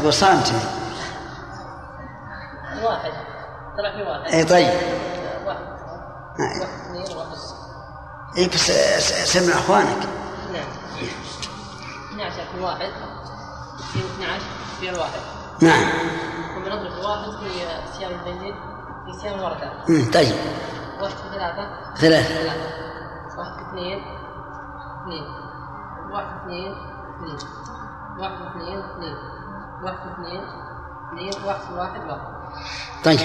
[0.07, 0.53] أقول صامت
[2.83, 3.12] واحد.
[3.79, 4.33] طلع في واحد.
[4.35, 4.69] اي طيب.
[5.47, 5.61] واحد.
[6.38, 6.61] نعم.
[6.61, 7.37] واحد اثنين واحد.
[8.38, 8.71] اي بس
[9.33, 10.09] سمع إخوانك.
[10.53, 10.69] نعم.
[12.12, 12.90] 12 في واحد.
[13.92, 14.40] في 12
[14.81, 15.21] في الواحد
[15.62, 15.88] نعم.
[16.55, 17.49] ثم نضرب الواحد في
[17.99, 18.55] سيام البنزين
[19.07, 19.73] في سيام الورقة.
[19.88, 20.11] مم.
[20.14, 20.35] طيب.
[21.01, 21.95] واحد في ثلاثة.
[21.97, 22.29] ثلاثة.
[22.35, 23.99] ثلاثة واحد في اثنين
[25.03, 25.25] اثنين.
[26.12, 26.73] واحد اثنين
[27.16, 27.38] اثنين.
[28.19, 29.37] واحد اثنين اثنين.
[29.87, 30.42] واحد اثنين.
[31.09, 32.20] اثنين واحد واحد واحد.
[33.05, 33.20] طيب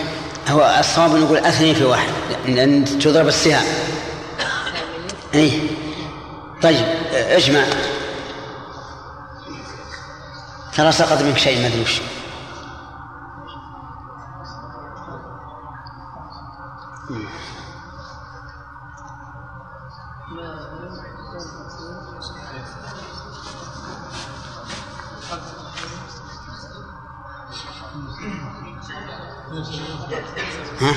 [0.49, 2.09] هو الصواب نقول اثنين في واحد
[2.45, 3.65] لأن تضرب السهام.
[5.33, 5.69] اي
[6.61, 7.63] طيب اجمع.
[10.77, 12.01] ترى سقط منك شيء ما أدري وش.
[29.51, 30.93] ها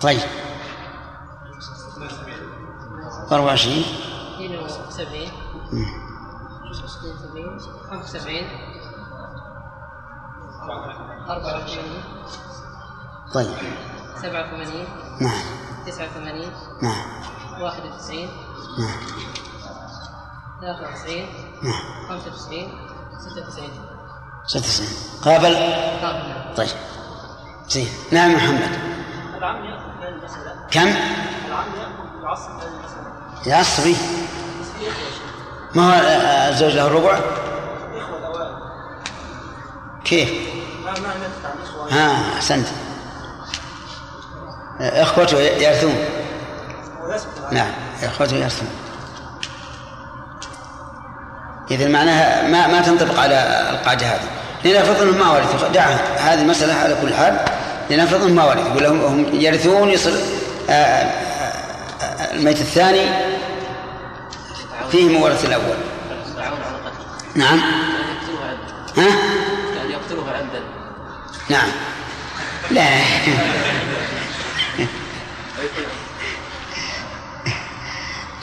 [0.00, 0.20] طيب.
[3.32, 3.84] 24
[4.34, 5.32] اثنين وسبعين
[5.66, 5.88] اثنين
[6.72, 7.58] وسبعين.
[7.90, 8.46] خمسة وسبعين.
[11.28, 12.02] أربعة وثمانين
[13.34, 13.54] طيب.
[14.22, 14.86] سبعة وثمانين.
[15.20, 15.42] نعم.
[15.86, 16.52] تسعة وثمانين.
[16.82, 17.62] نعم.
[17.62, 18.30] واحد وتسعين.
[18.78, 19.45] نعم.
[20.60, 21.28] ثلاثة وتسعين.
[21.62, 22.08] نعم.
[22.08, 22.68] خمسة وتسعين.
[23.18, 23.70] ستة وتسعين.
[24.46, 24.90] ست سنين
[25.24, 25.54] قابل؟
[26.56, 26.68] طيب.
[27.68, 28.70] زين نعم محمد.
[29.38, 30.56] العم يأخذ هذه المسألة.
[30.70, 30.88] كم؟
[31.48, 33.46] العم يأخذ يعصب هذه المسألة.
[33.46, 33.96] يعصبي؟
[35.74, 36.00] ما هو
[36.48, 37.20] الزوج له الربع؟
[40.04, 40.30] كيف؟
[41.90, 42.66] ها أحسنت.
[44.80, 45.94] إخوته يرثون.
[47.52, 48.68] نعم إخوته يرثون.
[51.70, 54.20] إذا معناها ما ما تنطبق على القاعدة هذه.
[54.64, 55.68] لنفرض أنهم ما ورثوا.
[55.68, 57.40] دعها هذه مسألة على كل حال.
[57.90, 58.64] لنفرض أنهم ما ورثوا.
[58.70, 60.12] يقول لهم هم يرثون يصير
[60.70, 61.04] آه، آه،
[62.02, 63.06] آه، الميت الثاني
[64.92, 65.76] فيه مورث الأول.
[67.34, 67.60] نعم.
[68.96, 69.06] ها؟
[69.90, 70.60] يقتلوه عمدا
[71.48, 71.68] نعم.
[72.70, 72.82] لا.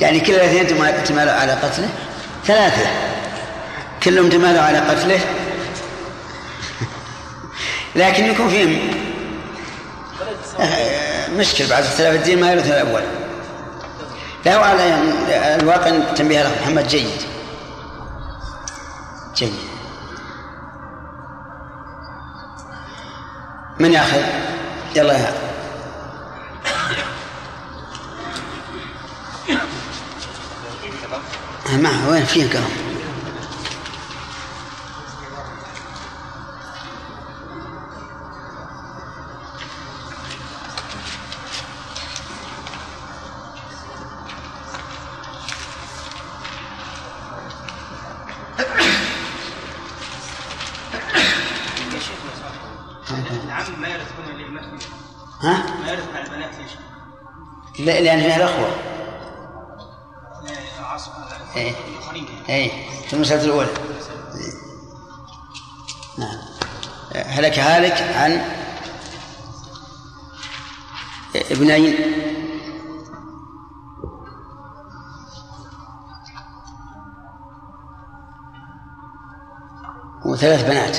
[0.01, 1.89] يعني كل الاثنين تما- تمالوا على قتله؟
[2.45, 2.87] ثلاثة.
[4.03, 5.19] كلهم تمالوا على قتله.
[7.95, 8.79] لكن يكون فيهم
[10.59, 13.03] آه، مشكل بعد اختلاف الدين ما يرث الأول.
[14.45, 14.87] وعلى
[15.29, 17.21] يعني الواقع تنبيه الأخ محمد جيد.
[19.35, 19.53] جيد.
[23.79, 24.21] من ياخذ؟
[24.95, 25.33] يلا يا.
[31.77, 32.69] ما وين فيه كلام
[53.45, 54.83] العم ما يرث هنا للبنات ليش؟
[55.41, 56.71] ها؟ ما يرث البنات ليش؟
[57.79, 58.92] لا لأن فيها الأخوة
[61.55, 61.75] عصب
[62.49, 62.71] إيه.
[63.07, 63.69] في المسألة الأولى.
[66.17, 66.37] نعم
[67.15, 68.41] هلك هالك عن
[71.51, 71.95] ابنين
[80.25, 80.97] وثلاث بنات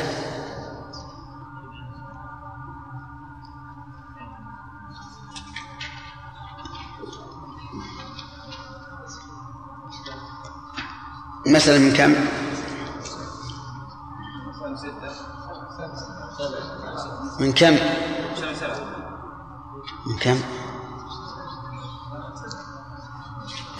[11.65, 12.15] مثلا من كم؟
[17.41, 17.73] من كم؟
[20.07, 20.41] من كم؟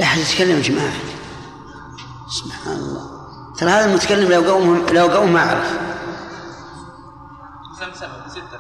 [0.01, 0.93] لا أحد يتكلم يا جماعة
[2.29, 3.11] سبحان الله
[3.59, 5.65] ترى هذا المتكلم لو قوم لو قوم ما
[8.29, 8.59] ستة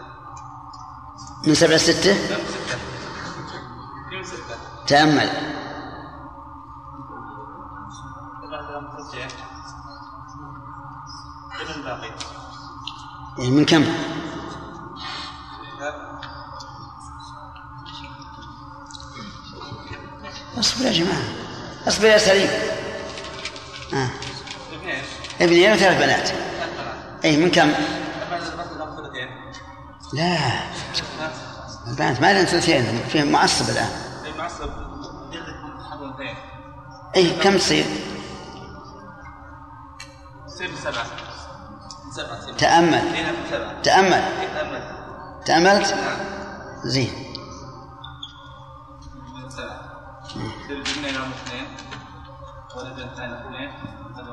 [1.47, 2.16] من سبعة ستة
[4.87, 5.54] تأمل
[13.55, 13.85] من كم؟
[20.59, 21.23] اصبر يا جماعة
[21.89, 22.49] اصبر يا سليم
[23.95, 24.09] آه.
[25.41, 27.73] ابنين وثلاث بنات ثلاث بنات اي من كم؟
[30.13, 30.39] لا
[31.89, 33.89] البنات ما لهم ثلثين فيهم معصب الآن
[34.25, 34.71] اي معصب
[37.17, 37.85] اي كم؟ تصير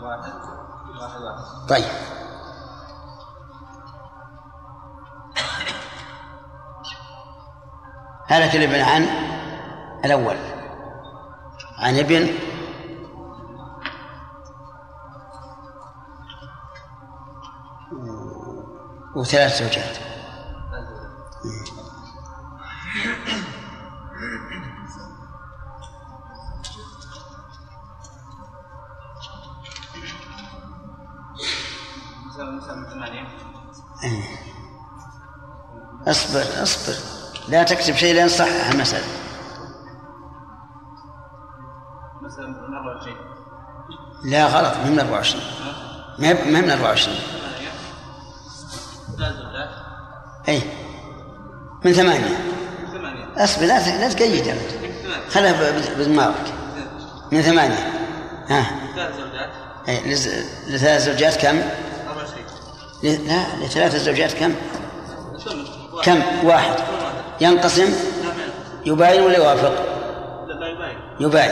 [0.03, 0.33] واحد
[1.01, 1.85] واحد واحد طيب.
[8.27, 9.07] هلك الابن عن
[10.05, 10.35] الأول.
[11.77, 12.27] عن ابن
[19.21, 19.97] وثلاث زوجات.
[34.03, 34.23] أي.
[36.07, 36.93] أصبر أصبر.
[37.47, 39.05] لا تكتب شيء لين صحح المسألة
[42.21, 43.15] مساوي من 24
[44.23, 45.43] لا غلط ما من 24
[46.19, 47.40] ما من 24
[51.91, 52.37] من ثمانية
[53.37, 54.55] أصبر لا لا تقيد
[55.29, 56.53] خلها بدماغك
[57.31, 57.91] من ثمانية
[58.49, 58.65] ها
[58.95, 59.49] ثلاث زوجات
[59.89, 62.43] أي لز- لثلاث زوجات كم؟ 24
[63.03, 64.53] ل- لا لثلاث زوجات كم؟
[66.03, 66.75] كم؟ واحد.
[67.41, 67.93] ينقسم
[68.85, 69.85] يباين ولا يوافق؟
[70.47, 71.51] لا يباين يباين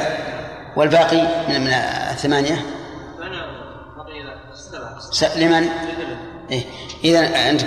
[0.75, 1.67] والباقي من من
[2.11, 2.65] الثمانية
[5.35, 5.69] لمن؟
[7.03, 7.61] إذا أنت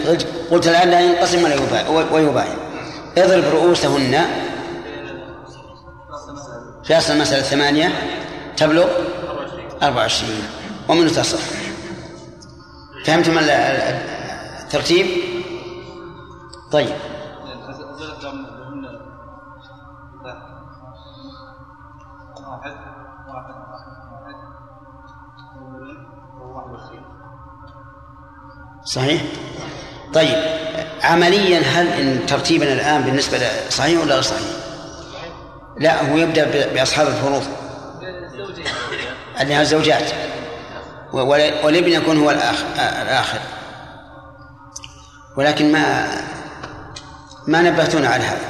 [0.51, 2.57] قلت الآن لا ينقسم ولا يباين ويباين
[3.19, 4.25] اضرب رؤوسهن.
[6.85, 7.93] في أصل المسألة ثمانية
[8.57, 8.89] تبلغ
[9.83, 10.43] 24
[10.89, 11.39] ومنه تصح.
[13.05, 15.07] فهمتم الترتيب؟
[16.73, 16.97] طيب.
[28.85, 29.23] صحيح؟
[30.15, 30.37] طيب
[31.03, 34.41] عمليا هل إن ترتيبنا الآن بالنسبة ل- صحيح ولا غير صحيح؟
[35.81, 37.43] لا هو يبدأ ب- بأصحاب الفروض.
[41.13, 42.65] و- ولا- والابن يكون هو الآخر,
[43.03, 43.39] الآخر.
[45.37, 46.07] ولكن ما
[47.47, 48.47] ما نبهتونا على هذا.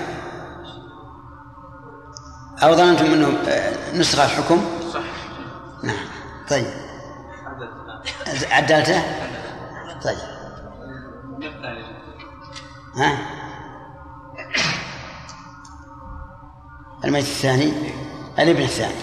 [2.63, 4.65] أو ظننتم أنه آه، نسخ الحكم؟
[4.95, 5.01] صح
[5.83, 5.97] نعم.
[6.51, 6.67] طيب.
[8.51, 9.03] عدلته؟
[10.05, 10.19] طيب.
[12.97, 13.19] ها؟
[17.05, 17.73] الميت الثاني؟
[18.39, 18.95] الابن الثاني.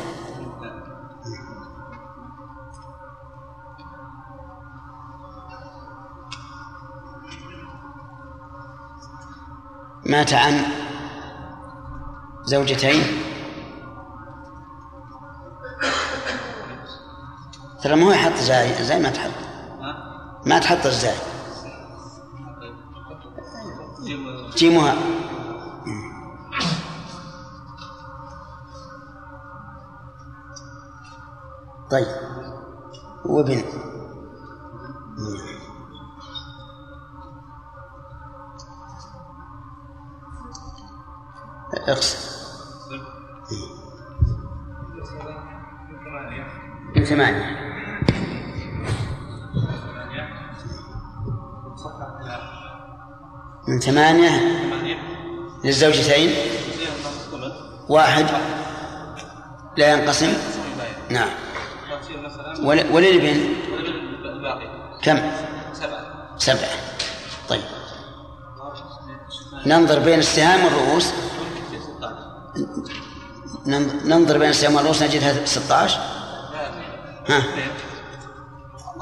[10.05, 10.63] مات عن
[12.45, 13.03] زوجتين.
[17.83, 19.48] ترى ما هو يحط زاي زاي ما تحط.
[20.45, 21.15] ما تحط الزاي
[24.03, 24.95] جيم جيمها
[31.91, 32.07] طيب
[33.25, 33.63] وابن
[46.95, 47.68] من ثمانية.
[53.67, 54.31] من ثمانية
[55.63, 56.35] للزوجتين؟
[57.89, 58.25] واحد.
[59.77, 60.33] لا ينقسم؟
[61.09, 61.29] نعم.
[62.63, 63.55] ول- وللابن
[65.03, 65.17] كم؟
[65.73, 66.35] سبعة.
[66.37, 66.69] سبعة
[67.49, 67.61] طيب.
[69.65, 71.11] ننظر بين السهام والرؤوس.
[73.65, 75.99] ننظ- ننظر بين السهام والرؤوس نجدها 16
[77.29, 77.43] ها.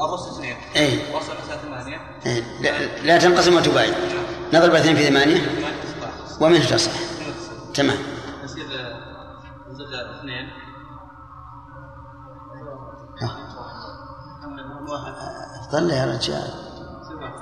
[0.01, 0.57] الرص اثنين.
[0.75, 1.33] اي وصل
[1.65, 1.97] ثمانية.
[2.25, 2.43] إيه.
[2.61, 3.93] لا, لا تنقسم وتباين
[4.53, 6.91] نضرب اثنين في 16 ومنه تصح.
[7.73, 7.97] تمام.
[8.43, 8.65] يصير
[10.19, 10.49] اثنين.
[13.21, 13.37] ها.
[14.41, 15.13] محمد واحد
[15.71, 16.51] طلع يا رجال.
[17.21, 17.33] واحد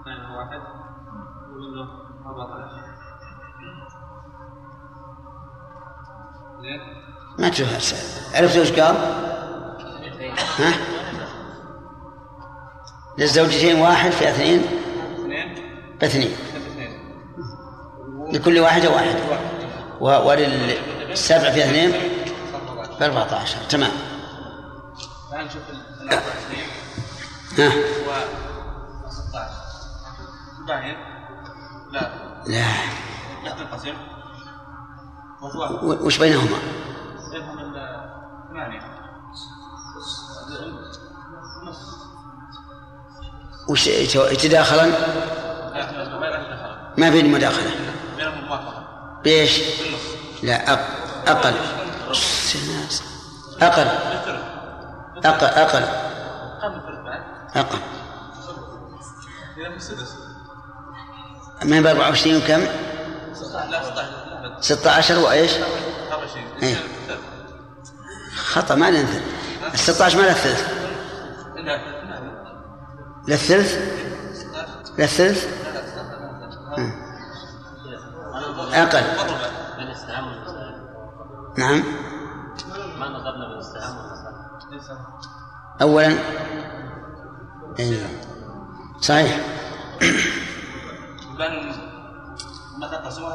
[0.00, 0.60] اثنين واحد.
[1.52, 1.88] ومنه
[2.26, 2.88] 14
[6.62, 6.80] زين
[7.38, 7.94] ما تشوف
[8.34, 9.27] عرفت وش قال؟
[10.58, 10.72] ها؟
[13.18, 14.62] للزوجتين واحد في اثنين؟
[15.22, 15.54] اثنين.
[16.00, 16.36] باثنين.
[18.32, 19.16] لكل واحدة واحد.
[20.00, 21.92] وللسبع في اثنين؟
[23.00, 23.90] ب 14 تمام.
[25.32, 26.62] الآن نشوف ال 24
[27.58, 27.68] ها؟
[28.08, 28.10] و
[29.10, 29.50] 16
[30.66, 30.96] باين
[31.92, 32.10] لا.
[32.46, 32.64] لا.
[35.82, 36.58] وش بينهما؟
[37.32, 37.74] بينهم
[38.50, 38.97] ثمانية.
[43.68, 44.86] وش يتو- يتداخلا؟
[45.74, 45.88] لا
[46.96, 47.70] ما بين مداخلة
[49.24, 49.60] بإيش؟
[50.42, 50.80] لا أق...
[51.26, 51.54] أقل
[53.62, 53.86] أقل
[55.24, 55.84] أقل أقل
[57.56, 57.78] أقل
[59.76, 60.14] السدس
[61.64, 62.70] ما ب 24 وكم؟ لا
[63.34, 65.50] 16 لا بد 16 وإيش؟
[66.10, 66.76] 24 إيه.
[68.36, 69.20] خطأ ما ننثل
[69.74, 70.28] ال 16 ما
[73.28, 73.78] لا للثلث
[74.98, 75.46] للثلث
[78.72, 79.02] أقل.
[79.90, 80.74] السهام والمسائل
[81.58, 81.84] نعم.
[82.98, 83.96] ما نظرنا السهام
[85.82, 86.18] أولا.
[87.78, 88.06] إيه.
[89.00, 89.38] صحيح.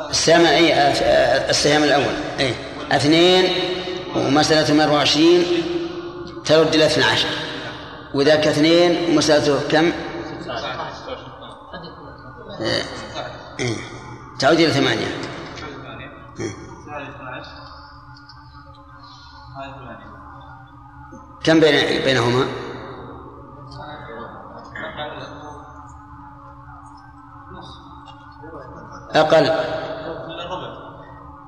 [0.10, 0.92] السهم أي
[1.50, 2.14] السهم الأول.
[2.40, 2.56] أي
[2.92, 3.54] اثنين
[4.16, 5.44] ومسألة 24
[6.46, 7.53] ترد إلى 12
[8.14, 9.92] وذاك اثنين ومسألته كم؟
[13.60, 13.78] إيه.
[14.40, 15.08] تعود إلى ثمانية
[15.58, 16.08] ثمانية
[16.88, 17.50] هذه 12
[19.58, 19.98] هذه 8
[21.44, 22.48] كم بين بينهما؟
[29.16, 29.52] أقل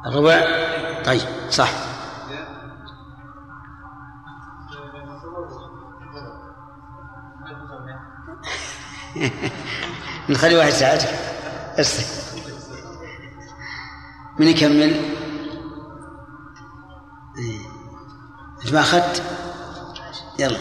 [0.05, 0.41] الربع
[1.05, 1.94] طيب صح
[10.29, 10.73] نخلي واحد
[11.77, 12.03] ارسل
[14.39, 15.15] من يكمل؟
[18.63, 19.23] انت ما اخذت؟
[20.39, 20.59] يلا.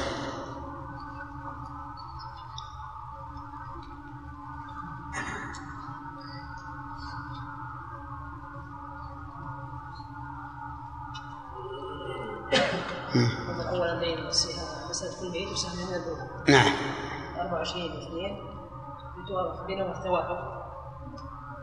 [16.48, 16.93] نعم.
[17.54, 18.54] 24 اثنين.
[19.24, 20.38] يتوافق بينهم التوافق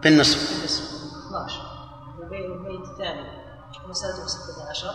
[0.03, 0.57] بالنصف.
[0.57, 0.85] بالنسبة
[1.27, 1.61] 12
[2.19, 3.41] وبين البيت الثاني.
[3.89, 4.93] مسألة 16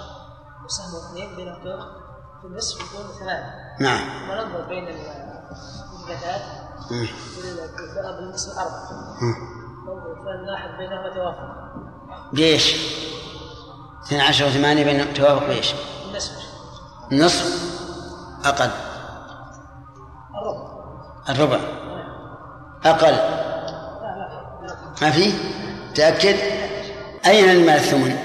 [0.64, 1.62] وسهم اثنين بينهم
[2.40, 4.30] في النصف يكون ثمانية نعم.
[4.30, 4.88] وننظر بين
[6.90, 7.08] مم.
[8.16, 8.98] بالنسبة أربعة
[10.24, 11.72] فنلاحظ بينهما توافق.
[12.32, 12.76] بإيش؟
[14.06, 15.74] 12 و8 بين توافق بإيش؟
[16.08, 16.32] النصف
[17.12, 17.76] نصف
[18.44, 18.85] أقل.
[21.28, 21.60] الربع الربع
[22.84, 23.16] أقل
[25.02, 25.32] ما في؟
[25.94, 26.36] تأكد
[27.26, 28.16] أين المال الثمن؟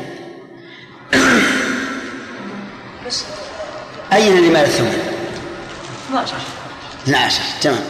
[4.13, 5.13] أين المال الثمن؟
[6.09, 6.35] 12
[7.03, 7.83] 12 تمام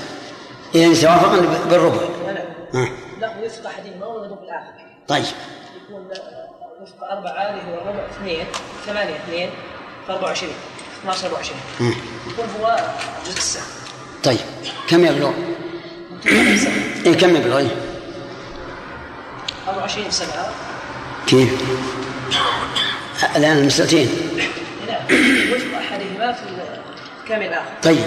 [0.75, 1.39] إذا توافقا
[1.69, 2.87] بالربع لا ها.
[3.19, 4.71] لا وفق أحدهما ولا في الآخر
[5.07, 5.23] طيب
[5.83, 6.07] يكون
[6.81, 8.45] وفق أربعة اللي هو الربع اثنين
[8.85, 9.49] ثمانية اثنين
[10.07, 10.53] في 24
[11.01, 11.93] 12 24 مم.
[12.27, 12.77] يكون هو
[13.25, 13.63] جزء السهم
[14.23, 14.37] طيب
[14.89, 15.31] كم يبلغ؟
[17.05, 17.67] إيه كم يبلغ؟ إيه؟
[19.67, 20.49] 24 سبعة
[21.27, 21.49] كيف؟
[23.35, 24.09] الآن المسألتين
[24.87, 25.01] نعم
[25.51, 26.41] وفق أحدهما في
[27.23, 27.97] الكامل الآخر طيب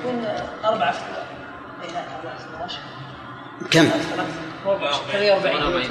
[0.00, 0.24] يكون
[0.64, 0.98] أربعة في
[1.88, 2.78] أي نعم أربعة في 12
[3.70, 3.88] كم؟
[4.64, 5.90] 48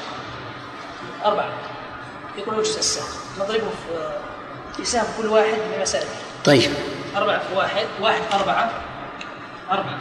[1.26, 1.46] 4
[2.38, 3.08] يكون جزء السهم
[3.40, 4.10] نضربه في
[4.78, 6.08] في سهم كل واحد من مسألته
[6.46, 6.72] طيب.
[7.16, 8.72] أربعة في واحد واحد أربعة
[9.72, 10.00] أربعة.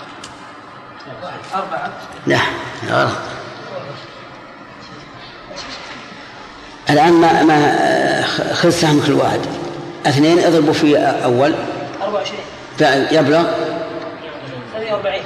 [1.22, 1.92] واحد أربعة.
[2.26, 2.38] لا
[2.88, 3.16] غلط
[6.90, 8.22] الآن ما ما
[8.54, 9.40] خذ سهم كل واحد.
[10.06, 11.54] اثنين اضربوا في أول.
[12.02, 12.38] 24
[13.10, 13.44] يبلغ.
[14.74, 15.22] 48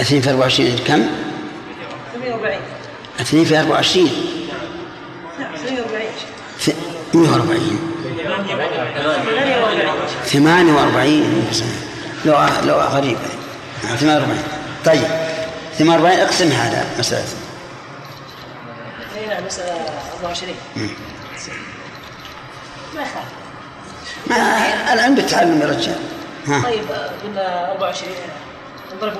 [0.00, 1.06] اثنين في 24 كم؟
[2.14, 2.58] 48
[3.20, 4.10] اثنين في 24
[5.38, 6.08] نعم 48
[6.66, 6.70] ث-
[7.14, 7.78] 140
[8.24, 9.46] 48
[10.26, 11.48] 48
[12.24, 12.34] لو
[12.64, 13.20] لو غريبة
[13.84, 14.42] نعم، 48
[14.84, 15.02] طيب
[15.78, 17.24] 48 اقسم هذا مسألة.
[19.28, 19.72] نعم مسألة
[20.22, 20.54] 24
[22.94, 23.26] ما يخالف.
[24.26, 25.98] ما الآن بالتعلم يا رجال.
[26.62, 28.12] طيب آه، قلنا 24
[28.96, 29.12] نضرب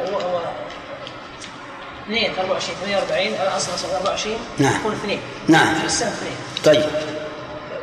[2.10, 4.80] هو هو 2 في 24 48 على اصل اصل 24 نعم.
[4.80, 5.74] يكون 2 نعم.
[5.74, 6.32] في السهم 2
[6.64, 6.90] طيب.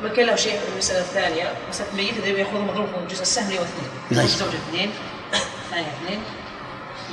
[0.03, 1.53] ما كان له شيء في المسألة الثانية.
[1.69, 3.73] مسألة ميت إذا يأخذ مضروب من جزء السهم اللي هو 2
[4.11, 4.25] نعم.
[4.25, 4.89] الزوجة 2
[5.33, 6.21] الثانية 2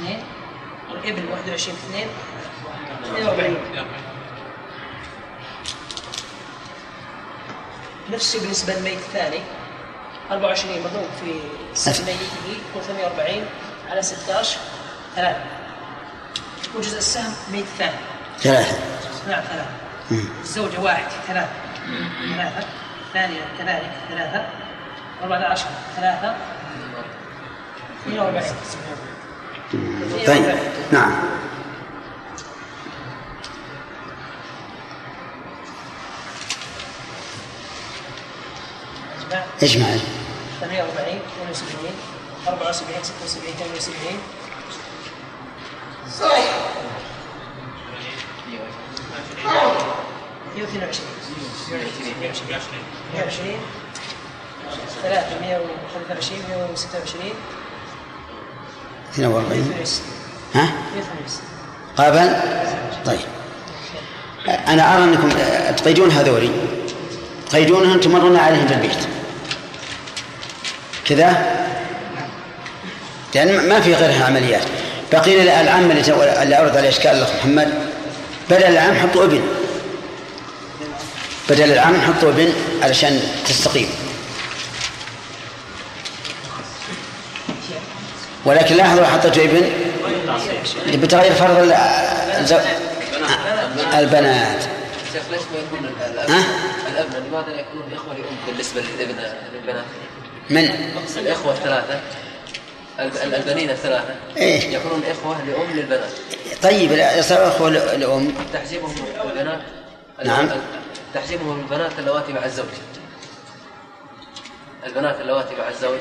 [0.03, 0.23] 2
[0.91, 2.09] والابن 21 في 2
[3.05, 3.57] 42
[8.11, 9.41] نفس الشيء بالنسبة للميت الثاني.
[10.31, 11.35] 24 مضروب في
[11.75, 13.45] سهم ميته يكون 48
[13.91, 14.59] على 16
[15.17, 15.60] 3
[16.71, 17.97] يكون جزء السهم ميت الثاني
[18.41, 18.79] ثلاثة.
[19.29, 19.71] نعم ثلاثة.
[20.43, 21.49] الزوجة واحد ثلاثة.
[22.35, 22.67] ثلاثة.
[23.09, 24.47] الثانية كذلك ثلاثة.
[25.23, 25.67] أربعة عشر
[25.97, 26.37] ثلاثة.
[28.07, 28.45] 42
[30.27, 30.57] طيب.
[30.93, 31.13] نعم.
[39.63, 39.87] اجمع
[40.61, 41.93] 48 72
[42.49, 44.40] 74 76 78
[50.57, 50.91] 120
[52.21, 52.71] 122
[53.15, 53.59] 120
[55.03, 57.35] 3 125 126
[59.13, 60.03] 42 168
[60.55, 61.51] ها 168
[61.97, 62.29] قابل
[63.05, 63.21] طيب
[64.69, 65.29] أنا أرى أنكم
[65.77, 66.51] تقيدون هذولي
[67.51, 69.09] تقيدونهم تمرون عليهم في البيت
[71.05, 71.57] كذا
[73.35, 74.65] لأن ما في غيرها عمليات
[75.13, 77.75] بقي لي العام اللي أورد عليه إشكال الأخ محمد
[78.51, 79.43] بدل العام حطوا ابن.
[81.51, 82.53] بدل العام حطوا ابن
[82.83, 83.89] علشان تستقيم.
[88.45, 89.71] ولكن لاحظوا حطيتوا ابن؟
[91.03, 91.73] بتغير فرض ال-
[92.41, 92.59] الزو...
[93.99, 94.63] البنات.
[95.13, 99.15] شيخ ليش ما يكون ال- ها؟ الأب- الابناء لماذا لا يكونون اخوه لأم بالنسبة للابن
[99.55, 99.85] للبنات؟
[100.51, 102.01] من؟ الإخوة الثلاثة.
[103.03, 104.15] البنين الثلاثة.
[104.37, 104.75] إيه.
[104.77, 106.11] يكونون اخوه لأم للبنات.
[106.63, 108.35] طيب لا صار أخوة ل- لأم.
[108.53, 108.95] تحجيبهم
[109.25, 109.61] البنات
[110.25, 110.49] نعم.
[111.15, 112.67] تحجيبهم البنات اللواتي مع الزوج.
[114.87, 115.99] البنات اللواتي مع الزوج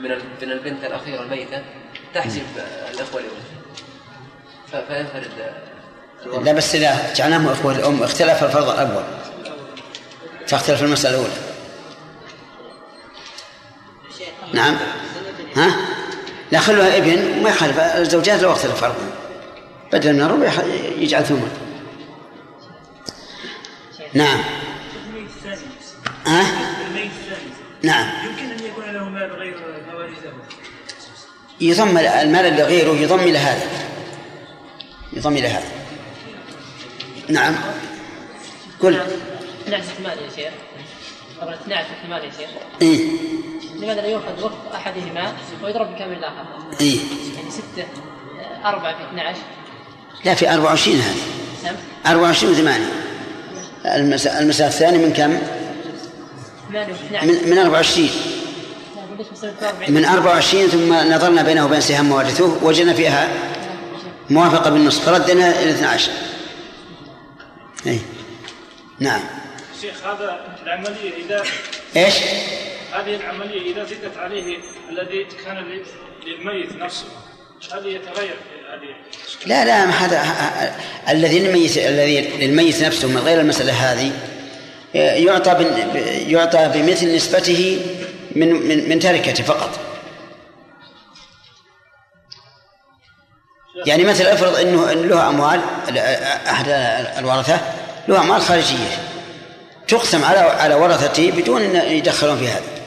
[0.00, 0.10] من
[0.42, 1.62] من البنت الأخيرة الميتة
[2.14, 2.42] تحجب
[2.90, 3.32] الإخوة الام
[4.72, 5.30] ف- فينفرد.
[6.44, 9.04] لا بس إذا جعلناهم إخوة الام اختلف الفرض الأول
[10.48, 11.32] فاختلف المسألة الأولى.
[14.52, 14.76] نعم.
[15.56, 15.76] ها؟
[16.52, 19.10] لا خلوها ابن ما يخالف الزوجات لو اختلف فرضهم
[19.92, 20.52] بدل من الربع
[20.98, 21.50] يجعل ثمن
[24.14, 24.40] نعم
[26.26, 29.56] ها الثاني نعم يمكن ان يكون له مال غير
[29.92, 30.32] مواريثه
[31.60, 33.66] يضم المال اللي غيره يضم إلى هذا
[35.12, 35.68] يضم إلى هذا
[37.28, 37.54] نعم
[38.80, 39.00] قل
[39.70, 40.52] نعم احتمال يا شيخ
[41.40, 42.50] طبعا 12 احتمال يا شيخ
[42.82, 43.00] إيه
[43.82, 46.44] لماذا لا يؤخذ وقت أحدهما ويضرب بكامل الآخر؟
[46.80, 46.98] إيه.
[47.36, 47.62] يعني 6
[48.64, 49.38] 4 في 12
[50.24, 51.16] لا في 24 هذه.
[51.62, 51.76] سم
[52.06, 52.86] 24 وثمانية
[53.84, 55.38] المساء المساء الثاني من كم؟
[56.68, 58.08] 8 و 12 من من 24
[58.96, 63.28] لا ليش مسوي 40 من 24 ثم نظرنا بينه وبين سهام موارثه وجدنا فيها
[64.30, 66.12] موافقة بالنصف فردنا إلى 12
[67.86, 67.98] اي
[68.98, 69.20] نعم.
[69.80, 71.42] شيخ هذا العملية إذا
[71.96, 72.14] إيش؟
[72.92, 74.58] هذه العملية إذا زدت عليه
[74.90, 75.84] الذي كان لل-
[76.26, 77.04] للميت نفسه
[77.72, 78.34] هل يتغير
[78.72, 78.94] هذه؟
[79.46, 80.22] لا لا هذا
[81.08, 84.12] الذي للميت الذي للميت نفسه من غير المسألة هذه
[84.94, 85.64] يعطى
[86.28, 87.86] يعطى بمثل نسبته
[88.36, 89.80] من من من تركته فقط.
[93.86, 95.60] يعني مثلا افرض إنه له أموال
[96.46, 96.68] أحد
[97.18, 97.60] الورثة
[98.08, 98.98] له أموال خارجية
[99.88, 102.81] تقسم على على ورثته بدون أن يدخلون في هذا.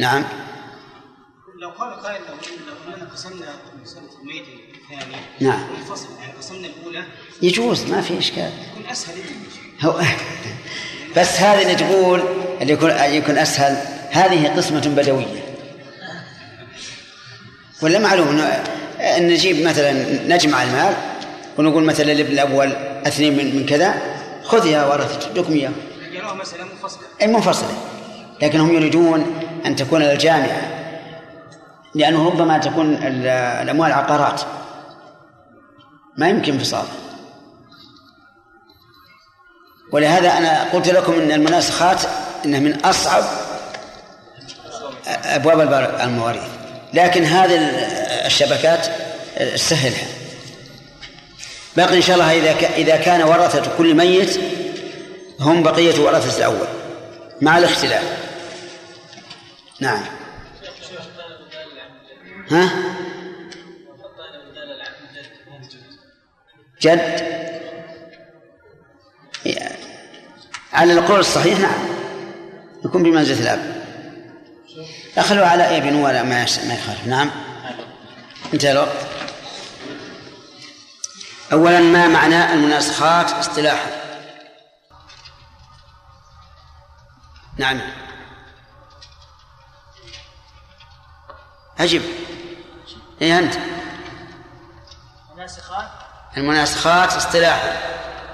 [0.00, 0.24] نعم.
[1.62, 2.34] لو قال قائل لو
[2.66, 3.54] لو إننا قسمنا
[4.22, 4.44] الميت
[4.74, 5.60] الثاني نعم.
[5.78, 7.04] منفصل يعني قسمنا الأولى.
[7.42, 8.50] يجوز ما في إشكال.
[8.72, 9.14] يكون أسهل.
[9.80, 10.00] هو
[11.16, 12.20] بس هذه اللي تقول
[12.60, 13.76] اللي يكون يكون أسهل
[14.10, 15.56] هذه قسمة بدوية.
[17.82, 18.44] ولا معلوم انه
[19.00, 19.92] إن نجيب مثلا
[20.36, 20.94] نجمع المال
[21.58, 22.72] ونقول مثلا الابن الأول
[23.06, 23.94] اثنين من, من كذا
[24.44, 25.72] خذ يا ورثة لكم إياه.
[26.12, 27.90] يراه مسألة منفصلة اي منفصلة
[28.42, 30.60] لكنهم يريدون أن تكون الجامعة
[31.94, 33.26] لأنه ربما تكون ال-
[33.62, 34.40] الأموال عقارات.
[36.18, 36.84] ما يمكن انفصالها
[39.92, 42.00] ولهذا أنا قلت لكم إن المناسخات
[42.44, 43.24] إنها من أصعب
[45.24, 46.42] أبواب البر- المواريث.
[46.94, 47.56] لكن هذه
[48.26, 48.86] الشبكات
[49.56, 50.06] سهلها
[51.76, 54.40] باقي إن شاء الله إذا ك- إذا كان ورثة كل ميت
[55.40, 56.66] هم بقية ورثة الأول
[57.40, 58.29] مع الاختلاف.
[59.80, 60.02] نعم.
[62.50, 62.70] ها؟
[66.82, 67.30] جد؟
[70.72, 71.88] على القول الصحيح نعم.
[72.84, 73.84] يكون بمنزلة الأب.
[75.18, 77.06] أخلوا على ابن ولا ما ما يخالف.
[77.06, 77.30] نعم.
[78.54, 78.96] انتهى الوقت.
[81.52, 83.90] أولا ما معنى المناسخات اصطلاحا؟
[87.58, 87.80] نعم.
[91.80, 92.02] أجب
[93.22, 93.54] إيه أنت؟
[95.32, 95.90] الناسخات
[96.36, 97.72] المناسخات اصطلاحا.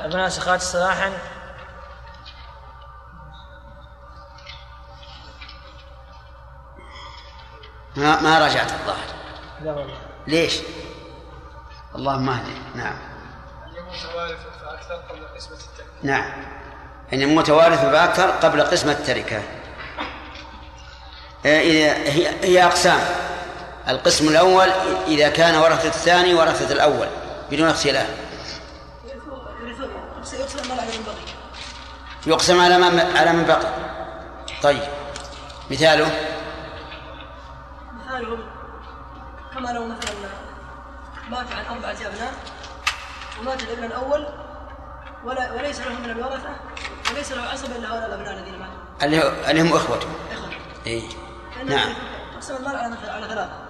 [0.04, 1.12] المناسخات اصطلاحا؟
[7.96, 9.06] ما ما راجعت الظاهر.
[9.62, 9.98] لا والله.
[10.26, 10.58] ليش؟
[11.94, 12.52] اللهم اهدي.
[12.74, 12.96] نعم.
[13.88, 16.32] متوارث فأكثر قبل قسمة التركة نعم.
[17.12, 19.42] أن متوارث بأكثر قبل قسمة التركة.
[21.46, 23.00] آه، إذا هي هي أقسام.
[23.88, 24.68] القسم الأول
[25.06, 27.08] إذا كان ورثة الثاني ورثة الأول
[27.50, 28.08] بدون اختلاف.
[30.32, 31.26] يقسم على من بقي
[32.26, 32.60] يقسم
[33.20, 33.72] على من بقي.
[34.62, 34.82] طيب
[35.70, 36.10] مثاله؟
[38.06, 38.38] مثاله
[39.54, 40.14] كما لو مثلا
[41.30, 42.34] مات عن أربعة أبناء
[43.40, 44.26] ومات الابن الأول
[45.24, 46.50] ولا وليس له من الورثة
[47.10, 49.50] وليس له عصب إلا هؤلاء الأبناء الذين ماتوا.
[49.50, 50.08] اللي هم إخوته.
[50.32, 50.50] إخوة.
[50.86, 51.02] اي
[51.54, 51.94] فإنه نعم.
[52.34, 53.65] يقسم المال على على ثلاثة.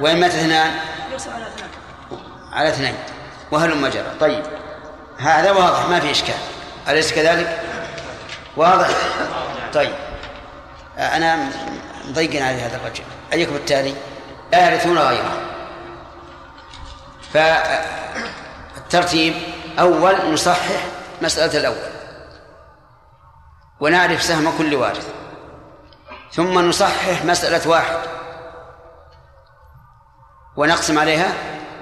[0.00, 0.72] وين مات اثنان
[1.12, 1.70] يقسم على اثنان.
[2.52, 2.94] على اثنين.
[3.50, 4.44] وهلم جرى؟ طيب.
[5.18, 6.34] هذا واضح ما في إشكال.
[6.88, 7.62] أليس كذلك؟
[8.56, 8.88] واضح.
[9.74, 9.94] طيب.
[10.98, 11.50] أنا
[12.04, 13.04] مضيق على هذا الرجل.
[13.32, 13.94] أيكم التالي؟
[14.52, 15.40] لا يرثون غيره.
[18.74, 19.34] فالترتيب
[19.78, 20.84] أول نصحح
[21.22, 21.90] مسألة الأول.
[23.80, 25.08] ونعرف سهم كل وارث.
[26.32, 28.19] ثم نصحح مسألة واحد.
[30.60, 31.32] ونقسم عليها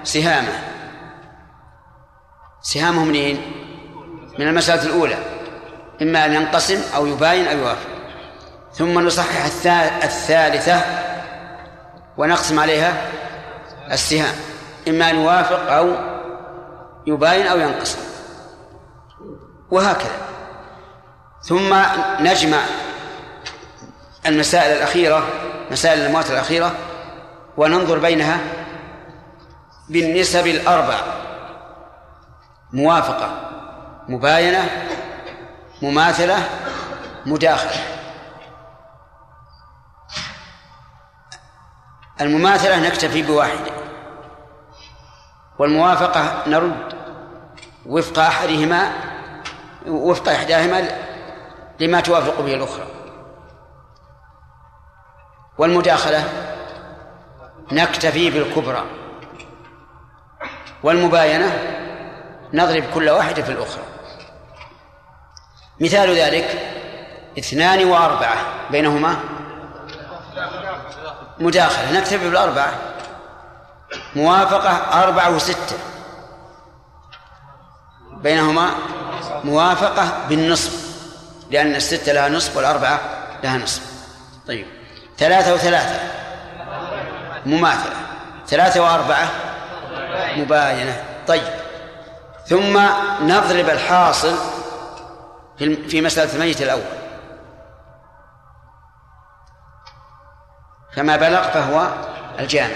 [0.03, 0.53] سهامة.
[2.61, 3.51] سهامه منين؟
[4.39, 5.17] من المسألة الأولى
[6.01, 7.87] إما أن ينقسم أو يباين أو يوافق.
[8.73, 10.81] ثم نصحح الثا- الثالثة
[12.17, 12.93] ونقسم عليها
[13.91, 14.35] السهام.
[14.87, 15.95] إما أن يوافق أو
[17.07, 17.99] يباين أو ينقسم.
[19.71, 20.17] وهكذا.
[21.43, 21.75] ثم
[22.19, 22.57] نجمع
[24.25, 25.23] المسائل الأخيرة
[25.71, 26.71] مسائل الأموات الأخيرة
[27.57, 28.39] وننظر بينها
[29.89, 30.99] بالنسب الأربع.
[32.73, 33.49] موافقة
[34.07, 34.87] مباينة
[35.81, 36.49] مماثلة
[37.25, 37.83] مداخلة.
[42.21, 43.71] المماثلة نكتفي بواحدة
[45.59, 46.93] والموافقة نرد
[47.85, 48.91] وفق أحدهما
[49.87, 50.87] وفق إحداهما
[51.79, 52.87] لما توافق به الأخرى.
[55.57, 56.23] والمداخلة
[57.71, 58.98] نكتفي بالكبرى.
[60.83, 61.59] والمباينة
[62.53, 63.83] نضرب كل واحدة في الأخرى.
[65.79, 66.73] مثال ذلك
[67.39, 68.35] اثنان وأربعة
[68.71, 69.15] بينهما
[71.39, 71.91] مداخلة.
[71.91, 72.73] نكتفي بالأربعة.
[74.15, 75.77] موافقة أربعة وستة.
[78.11, 78.69] بينهما
[79.43, 80.89] موافقة بالنصف
[81.51, 82.99] لأن الستة لها نصف والأربعة
[83.43, 83.83] لها نصف.
[84.47, 84.65] طيب.
[85.17, 85.99] ثلاثة وثلاثة.
[87.45, 87.95] مماثلة.
[88.47, 89.29] ثلاثة وأربعة
[90.41, 91.03] مباينة.
[91.27, 91.53] طيب.
[92.45, 92.79] ثم
[93.21, 94.35] نضرب الحاصل
[95.59, 96.99] في مسألة الميت الأول.
[100.95, 101.87] فما بلغ فهو
[102.39, 102.75] الجامع.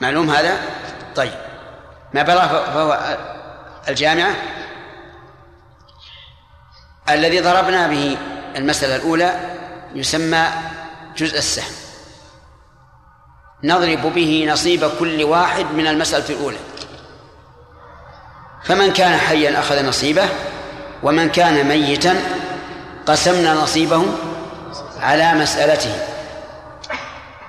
[0.00, 0.58] معلوم هذا؟
[1.16, 1.34] طيب.
[2.14, 3.16] ما بلغ فهو
[3.88, 4.34] الجامعة
[7.10, 8.18] الذي ضربنا به
[8.56, 9.56] المسألة الأولى
[9.94, 10.48] يسمى
[11.16, 11.81] جزء السهم.
[13.64, 16.58] نضرب به نصيب كل واحد من المسألة الأولى.
[18.64, 20.28] فمن كان حيا أخذ نصيبه
[21.02, 22.16] ومن كان ميتا
[23.06, 24.06] قسمنا نصيبه
[25.00, 25.94] على مسألته.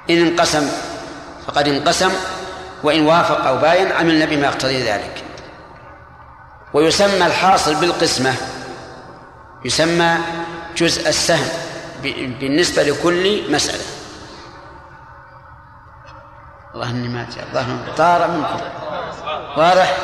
[0.10, 0.70] إن انقسم
[1.48, 2.12] فقد انقسم
[2.84, 5.24] وإن وافق أو باين عملنا بما يقتضي ذلك.
[6.74, 8.34] ويسمى الحاصل بالقسمة
[9.66, 10.18] يسمى
[10.78, 11.48] جزء السهم
[12.40, 13.93] بالنسبة لكل مسألة.
[16.76, 18.60] الله إني ما الظاهر طار منكم.
[19.58, 19.98] واضح؟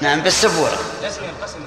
[0.00, 0.78] نعم بالسبورة.
[1.02, 1.58] لازم ينقسم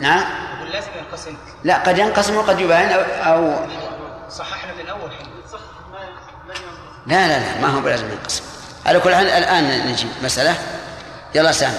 [0.00, 0.24] نعم؟
[0.72, 3.66] لازم ينقسم لا قد ينقسم وقد يباين أو, أو
[4.30, 5.10] صححنا من الأول
[7.06, 8.42] لا لا لا ما هو بلازم ينقسم.
[8.86, 10.54] على كل حال الآن نجي مسألة.
[11.34, 11.78] يلا سامع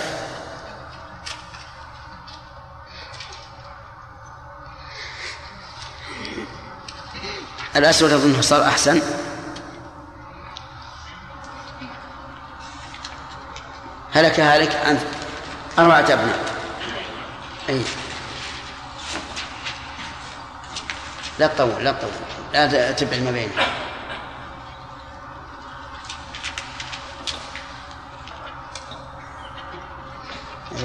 [7.75, 9.01] الأسود أظنه صار أحسن.
[14.13, 14.99] هلك هالك عن
[15.79, 16.39] أربعة أبناء.
[17.69, 17.81] أي.
[21.39, 22.11] لا تطول لا تطول.
[22.53, 23.57] لا تبعد ما بينهم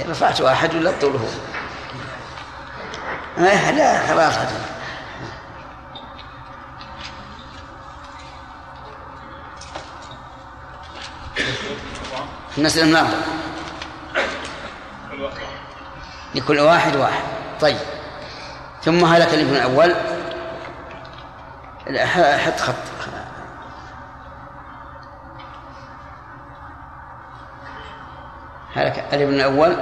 [0.08, 1.28] رفعت واحد ولا تطول هو
[3.36, 4.34] لا لا خلاص.
[12.58, 12.66] من
[15.12, 15.32] أربعة
[16.34, 17.22] لكل واحد واحد.
[17.60, 17.78] طيب.
[18.82, 19.94] ثم هلك الابن الأول.
[22.38, 22.74] حط خط.
[28.74, 29.76] هلك الابن الأول.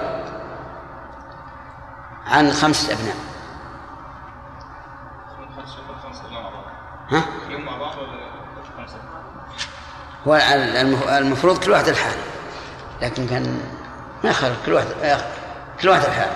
[2.26, 3.16] عن خمسة أبناء.
[7.10, 7.24] ها؟
[10.26, 10.36] هو
[11.18, 12.35] المفروض كل واحد الحال
[13.02, 13.60] لكن كان
[14.24, 14.86] ما يخالف كل واحد
[15.80, 16.30] كل واحد الحال.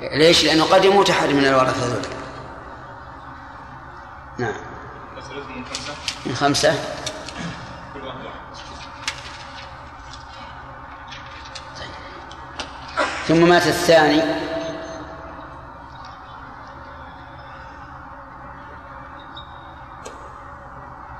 [0.00, 2.02] ليش؟ لأنه قد يموت أحد من الورثة هذول.
[4.38, 4.54] نعم.
[6.26, 6.74] من خمسة؟
[7.94, 8.24] واحد
[13.28, 14.22] ثم مات الثاني.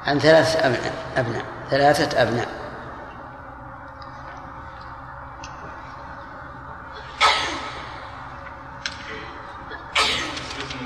[0.06, 2.48] عن ثلاث أبناء أبناء ثلاثة أبناء.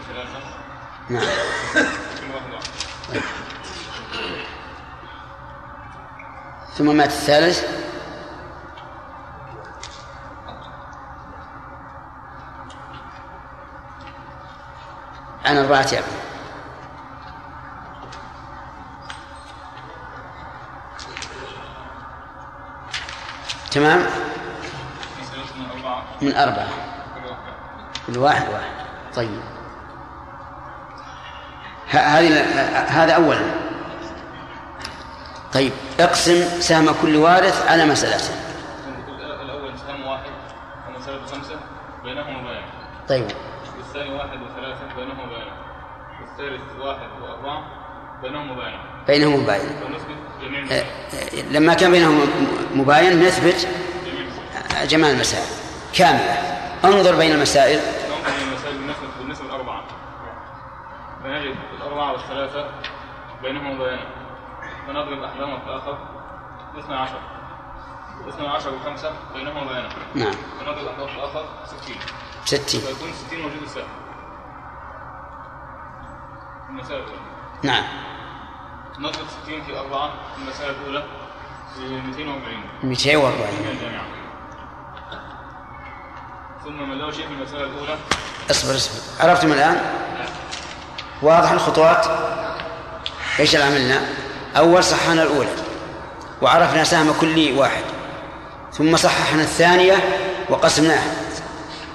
[0.08, 0.40] ثلاثة
[1.08, 1.22] نعم.
[6.76, 7.64] ثم مات الثالث.
[15.44, 16.27] عن أربعة أبناء
[23.70, 24.00] تمام؟
[26.22, 26.68] من أربعة.
[28.06, 28.72] من كل واحد واحد.
[29.14, 29.40] طيب.
[31.88, 32.40] هذه
[32.88, 33.40] هذا أولا.
[35.52, 35.72] طيب.
[36.00, 38.34] اقسم سهم كل وارث على مسألته
[39.42, 40.30] الأول سهم واحد
[40.88, 41.60] ومسألة خمسة
[42.04, 42.64] بينهما بيان
[43.08, 43.26] طيب.
[43.78, 45.48] والثاني واحد وثلاثة بينهما بيان
[46.20, 47.64] والثالث واحد وأربعة
[48.22, 49.68] بينهما بيان بينهم مباين
[50.42, 50.84] آه،
[51.50, 52.20] لما كان بينهم
[52.74, 53.68] مباين نثبت
[54.84, 55.46] جميع المسائل
[55.94, 56.32] كاملة.
[56.84, 57.78] انظر بين المسائل.
[57.78, 59.84] ننظر إلى المسائل بالنسبة للأربعة.
[61.22, 62.70] فنجد الأربعة والثلاثة
[63.42, 64.00] بينهما بيان
[64.86, 65.98] فنضرب أحدهما الآخر.
[66.78, 67.20] اثنى عشر.
[68.28, 70.32] اثنى عشر وخمسة بينهما بيان نعم.
[70.60, 71.44] فنضرب أحدهما الآخر.
[71.66, 71.96] ستين.
[72.44, 72.80] ستين.
[72.80, 73.88] فيكون ستين موجود السهم
[77.62, 77.84] نعم.
[78.98, 81.04] نضرب 60 في أربعة في المسألة الأولى
[81.74, 82.42] في 240
[82.82, 84.04] 240 من الجامعة
[86.64, 87.98] ثم ما له شيء في المسألة الأولى؟
[88.50, 89.28] اصبر اصبر.
[89.28, 89.80] عرفتم الآن؟
[91.22, 92.06] واضح الخطوات؟
[93.40, 94.00] إيش اللي عملنا؟
[94.56, 95.50] أول صححنا الأولى
[96.42, 97.82] وعرفنا سهم كل واحد.
[98.72, 99.96] ثم صححنا الثانية
[100.50, 101.12] وقسمناها.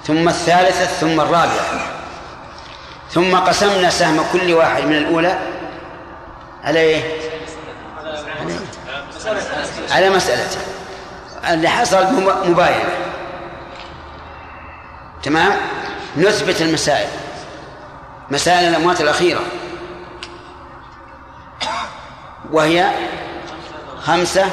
[0.04, 1.86] ثم الثالثة ثم الرابعة.
[3.10, 5.53] ثم قسمنا سهم كل واحد من الأولى
[6.64, 7.02] على إيه؟
[8.40, 8.58] على, إيه؟
[9.90, 10.58] على مسألته
[11.50, 12.88] اللي حصل مب- مباينة.
[15.22, 15.52] تمام؟
[16.16, 17.08] نثبت المسائل.
[18.30, 19.40] مسائل الأموات الأخيرة.
[22.52, 22.90] وهي
[24.02, 24.44] خمسة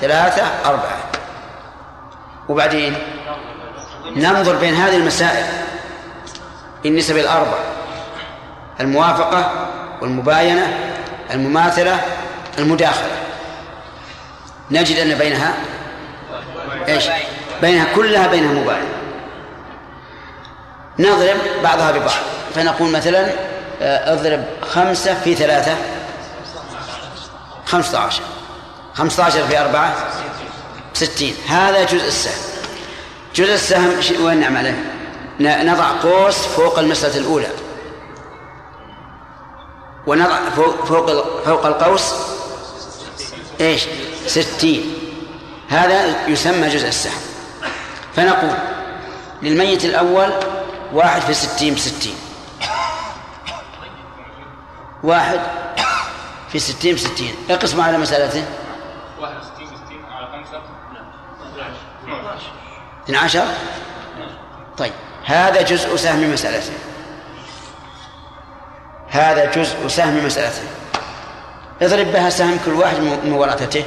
[0.00, 0.98] ثلاثة أربعة.
[2.48, 2.94] وبعدين
[4.16, 5.46] ننظر بين هذه المسائل.
[6.86, 7.58] النسب الأربع
[8.80, 9.68] الموافقة
[10.02, 10.95] والمباينة
[11.30, 12.00] المماثلة
[12.58, 13.10] المداخلة.
[14.70, 15.54] نجد أن بينها
[16.88, 17.04] إيش؟
[17.62, 18.88] بينها كلها بينها مباينة
[20.98, 22.10] نضرب بعضها ببعض.
[22.54, 23.26] فنقول مثلا
[23.82, 25.74] آه، اضرب خمسة في ثلاثة
[27.66, 28.22] خمسة عشر.
[28.94, 29.94] خمسة عشر في أربعة
[30.94, 31.34] ستين.
[31.48, 32.42] هذا جزء السهم.
[33.34, 34.74] جزء السهم وين نعمل؟ عليه
[35.40, 37.48] ن- نضع قوس فوق المسألة الأولى.
[40.06, 41.06] ونضع فوق فوق,
[41.44, 42.14] فوق القوس.
[43.60, 43.86] إيش؟
[44.26, 44.94] ستين.
[45.68, 47.20] هذا يسمى جزء السهم.
[48.16, 48.56] فنقول
[49.42, 50.30] للميت الأول
[50.92, 52.14] واحد في ستين بستين.
[55.02, 55.40] واحد
[56.52, 57.34] في ستين بستين.
[57.50, 58.44] اقسم على مسألته.
[59.20, 60.60] 61 60 على 5
[62.04, 62.52] 12
[63.04, 63.46] اثنى عشر؟
[64.78, 64.92] طيب.
[65.24, 66.72] هذا جزء سهم مسألته.
[69.08, 70.68] هذا جزء سهم مسألته.
[71.82, 73.84] اضرب بها سهم كل واحد من ورثته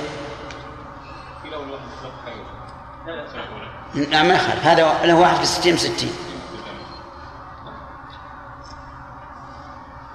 [4.10, 4.66] نعم ما يخالف.
[4.66, 5.76] هذا له واحد في ستين.
[5.76, 6.12] بستين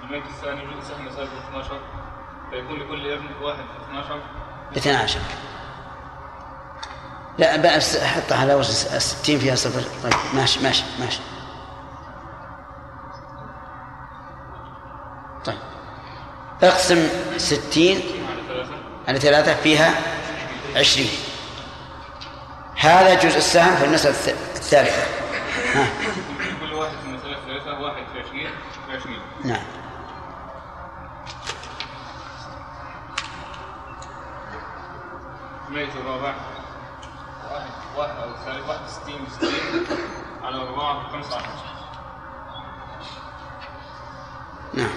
[0.02, 1.80] الميت الثاني سهم مسألة 12
[2.50, 4.20] فيكون لكل ابن واحد في 12
[4.76, 5.20] اثنى عشر
[7.38, 9.82] لا بأس حطها على وزن الستين فيها صفر.
[10.02, 11.20] طيب ماشي ماشي ماشي.
[16.68, 18.74] أقسم ستين على ثلاثة
[19.08, 19.94] على ثلاثة فيها
[20.76, 21.10] عشرين.
[22.76, 25.02] هذا جزء السهم في الث- الثالثة.
[25.74, 25.86] ها.
[26.60, 28.50] كل واحد في المسألة الثالثة واحد في 20
[28.86, 29.62] في 20 نعم.
[35.68, 36.34] الميت الرابع.
[37.52, 39.50] واحد واحد أو الثالث واحد 60 60
[40.42, 41.46] على أربعة 15
[44.74, 44.88] نعم.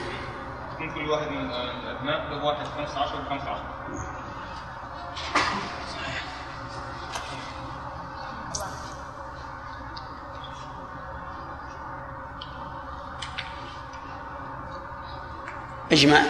[0.78, 3.48] يكون كل واحد من الأبناء له واحد 15 و15
[15.92, 16.22] اجمع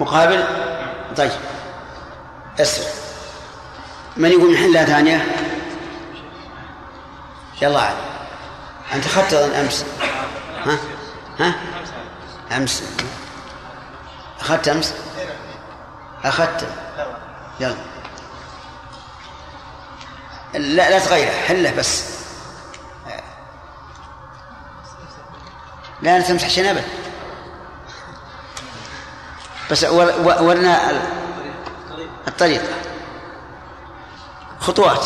[0.00, 1.14] مقابل؟ نعم.
[1.16, 1.30] طيب.
[2.60, 2.90] اسرع
[4.16, 5.47] من يقول نحلها ثانية؟
[7.62, 7.96] يلا عاد.
[8.94, 9.84] أنت أخذت أظن أمس.
[10.66, 10.78] ها؟
[11.40, 11.54] ها؟
[12.56, 12.82] أمس.
[14.40, 14.94] أخذت أمس؟
[16.24, 16.68] أخذت.
[17.60, 17.74] يلا.
[20.52, 22.18] لا لا تغيره حله بس.
[26.02, 26.84] لا لا تمسح أبد
[29.70, 30.90] بس ورنا
[32.28, 32.68] الطريقة.
[34.60, 35.04] خطوات.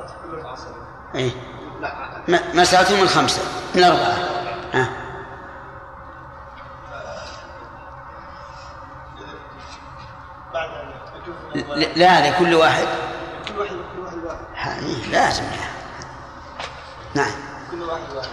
[0.00, 0.68] فتح كل عصر
[1.14, 1.30] إيه.
[2.54, 3.42] مسألتهم الخمسة
[3.74, 4.16] من أربعة.
[4.72, 4.88] ها.
[11.74, 12.86] لا لا لكل واحد.
[13.48, 14.82] كل واحد كل واحد واحد.
[14.82, 15.42] إيه، لازم.
[15.44, 17.22] لا.
[17.22, 17.30] نعم.
[17.70, 18.28] كل واحد واحد.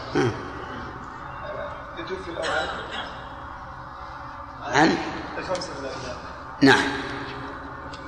[1.97, 2.47] يشوف في الأول
[4.63, 4.97] عن؟
[5.37, 6.17] الخمسة من الأبناء
[6.61, 6.91] نعم.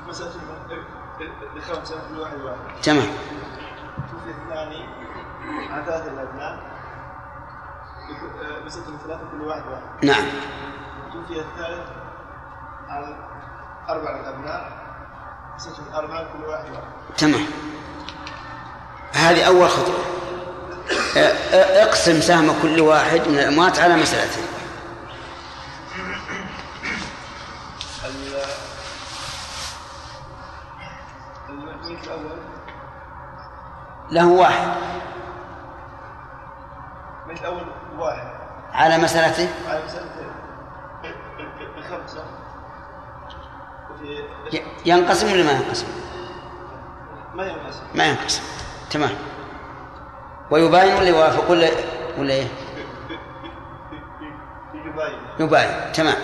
[0.08, 0.32] مسألة
[1.56, 2.82] الخمسة كل واحد واحد.
[2.84, 3.08] تمام.
[5.74, 6.60] عن ثلاثة الأبناء.
[8.66, 10.06] مسألة ثلاثة كل واحد واحد.
[10.06, 10.26] نعم.
[11.14, 11.88] توفي الثالث
[12.90, 13.16] عن
[13.90, 14.72] أربعة الأبناء.
[15.56, 17.16] مسألة أربعة كل واحد واحد.
[17.18, 17.46] تمام.
[19.14, 20.00] هذه أول خطوة.
[21.54, 24.38] اقسم سهم كل واحد من الأموات على الأول.
[34.12, 34.68] له واحد.
[37.40, 37.64] الأول
[37.98, 38.28] واحد.
[38.74, 40.06] على مسألته على مسألة
[41.78, 42.24] الخمسة
[43.94, 44.24] وفي
[44.58, 45.88] ي- ينقسم ولا ما ينقسم؟
[47.36, 47.84] ما ينقسم.
[47.96, 48.44] ما ينقسم.
[48.90, 49.12] تمام.
[50.52, 51.70] ويباين ولا يوافق ولا
[52.18, 52.48] ولا إيه؟
[54.74, 55.20] يباين.
[55.40, 55.92] يباين.
[55.94, 56.16] تمام.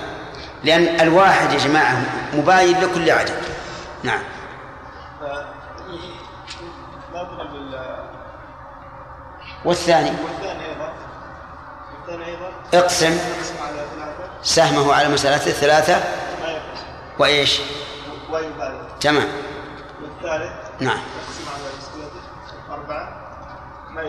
[0.64, 2.02] لأن الواحد يا جماعة
[2.34, 3.44] مباين لكل عدد.
[4.04, 4.22] نعم.
[9.66, 10.12] والثاني
[12.74, 13.18] اقسم يقسم
[14.44, 15.94] سهمه على مسألته ثلاثة
[16.42, 16.86] ما ينقسم
[17.20, 17.62] وإيش
[19.02, 19.28] تمام.
[20.02, 20.98] والثالث نعم.
[20.98, 23.30] يقسم على مسألته أربعة
[23.90, 24.02] ما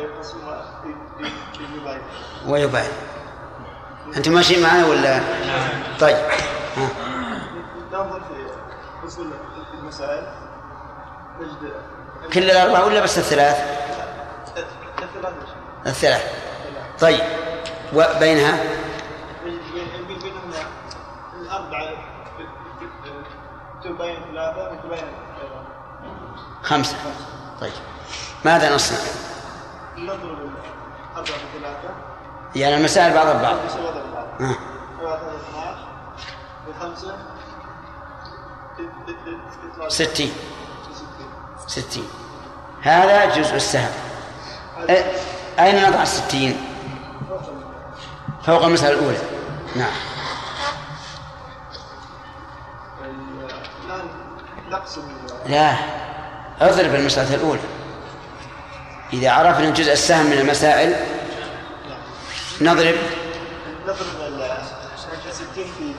[4.16, 5.20] أنتم ماشيين معي ولا؟
[6.00, 6.16] طيب.
[6.76, 6.88] ها.
[7.92, 9.32] ننظر في أصول
[9.74, 10.26] المسائل.
[11.40, 11.72] نجد
[12.32, 14.09] كل الأربعة ولا بس الثلاث؟ الثلاثة
[15.86, 16.22] الثلاث.
[17.00, 17.20] طيب
[17.92, 18.58] وبينها؟
[21.40, 21.88] الأربعة
[23.84, 25.04] تبين ثلاثة وتبين
[26.62, 26.96] خمسة.
[27.60, 27.72] طيب
[28.44, 28.98] ماذا نصنع؟
[29.96, 30.50] نضرب
[32.56, 33.56] يعني المسائل بعض البعض بعض
[34.40, 34.54] ها.
[35.00, 35.88] ثلاثة 12
[36.68, 37.18] وخمسة
[39.64, 40.32] يطلع ستين.
[41.66, 42.08] ستين.
[42.82, 44.09] هذا جزء السهم.
[45.58, 46.56] أين نضع الستين؟
[48.46, 49.18] فوق المسألة الأولى.
[49.76, 49.92] نعم.
[55.46, 55.74] لا.
[56.60, 57.60] اضرب المسألة الأولى.
[59.12, 60.96] إذا عرفنا جزء السهم من المسائل
[62.60, 62.94] نضرب.
[63.86, 65.94] نضرب ال 60 في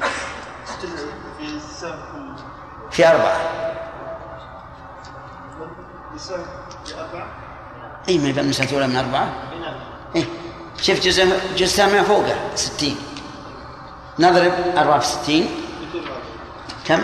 [1.40, 1.58] في
[2.92, 3.38] في أربعة
[6.86, 7.41] في أربعة.
[8.10, 9.26] أي ما يبقى المسألة الأولى من أربعة.
[9.62, 9.74] نعم
[10.16, 10.24] إيه
[10.82, 12.96] شوف جزء جزء السهم فوقه ستين.
[14.20, 15.50] نضرب أربعة في ستين.
[15.94, 16.10] 240
[16.88, 17.04] كم؟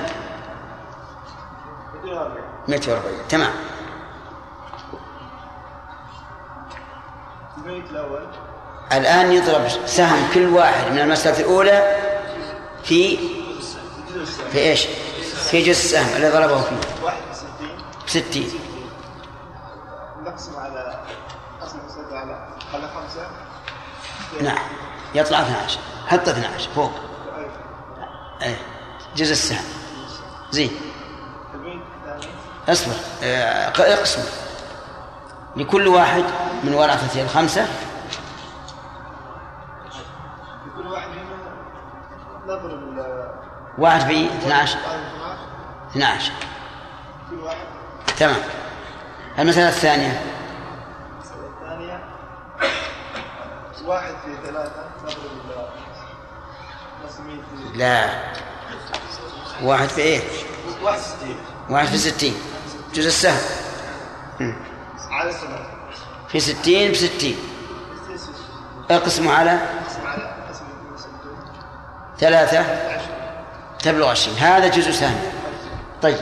[2.04, 3.52] 240 140 تمام.
[8.92, 11.98] الآن يضرب سهم كل واحد من المسألة الأولى
[12.84, 13.18] في
[14.52, 14.88] في إيش؟
[15.52, 16.76] في جزء السهم اللي ضربه فيه.
[17.04, 17.22] 61
[18.08, 18.50] ستين.
[20.38, 21.00] نقسم على
[21.62, 23.28] أصل المسألة على على خمسة.
[24.42, 24.58] نعم.
[25.16, 26.92] يطلع 12 حط 12 فوق.
[28.42, 28.58] إيه.
[29.16, 29.66] جزء السهم.
[30.52, 30.72] زين.
[32.70, 32.94] اصبر.
[33.24, 34.24] آه، اقسم.
[35.56, 36.24] لكل واحد
[36.64, 37.68] من ورثته الخمسة
[40.68, 41.40] لكل واحد منهم
[42.46, 43.32] نضرب ال
[43.78, 44.78] واحد في 12 12
[45.92, 46.32] 12
[47.30, 47.66] كل واحد.
[48.18, 48.67] تمام.
[49.40, 50.22] المسألة الثانية.
[51.14, 52.04] المسألة الثانية.
[53.86, 55.16] واحد في ثلاثة في
[57.78, 58.10] لا.
[59.64, 60.22] واحد في إيه؟
[60.84, 61.38] واحد ستين.
[61.70, 62.34] واحد في ستين.
[62.94, 63.40] جزء السهم.
[65.10, 65.66] على ثلاثة
[66.28, 67.38] في ستين بستين.
[68.92, 69.60] اقسموا على
[72.20, 72.64] ثلاثة.
[73.80, 74.38] تبلغ عشرين.
[74.38, 75.20] هذا جزء سهم
[76.02, 76.18] طيب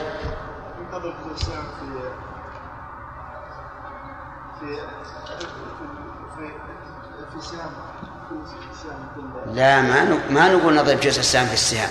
[0.80, 1.86] ينتظر في السهم في
[4.60, 4.66] في
[6.36, 6.48] في
[7.32, 7.70] في سهم
[8.28, 8.34] في
[8.82, 11.90] سهم كل لا ما ما نقول نضرب جزء السهم في السهام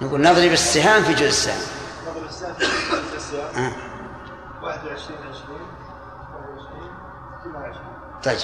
[0.00, 1.60] نقول نضرب السهام في جزء السهم.
[2.06, 3.64] نضرب السهم في السهم.
[3.64, 3.72] آه.
[4.62, 5.60] 21 20
[6.32, 6.90] 21
[7.40, 7.84] 22
[8.24, 8.38] طيب.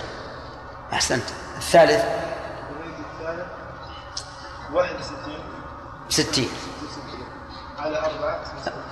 [0.93, 1.23] أحسنت.
[1.57, 2.05] الثالث؟
[3.21, 3.47] الثالث؟
[4.73, 5.39] 61
[6.09, 6.49] ستين.
[6.91, 7.27] 66
[7.79, 8.41] على أربعة؟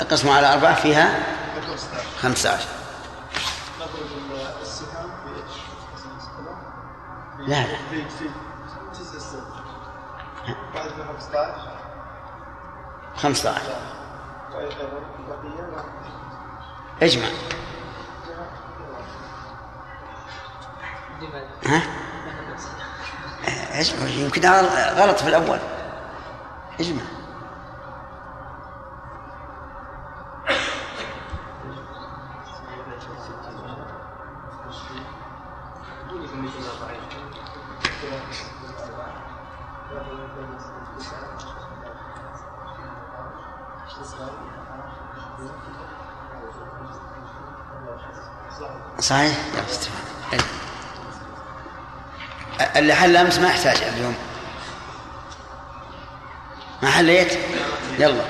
[0.00, 1.18] اقسموا على أربعة فيها
[1.66, 2.68] 15 خمسة عشر.
[3.80, 5.60] نضرب السهم في إيش؟
[7.48, 7.76] لا لا.
[10.74, 11.54] واحد في 15
[13.16, 13.76] خمسة عشر.
[14.54, 14.74] وأيضا
[15.18, 15.84] البقية
[17.02, 17.28] اجمع.
[21.66, 21.82] ها؟
[23.80, 24.46] اجمع يمكن
[24.96, 25.58] غلط في الأول.
[26.80, 27.02] اجمع.
[49.04, 49.36] صحيح؟
[50.30, 50.40] حلو.
[52.76, 54.14] اللي حل أمس ما يحتاج اليوم.
[56.82, 57.38] ما حليت؟
[57.98, 58.24] يلا.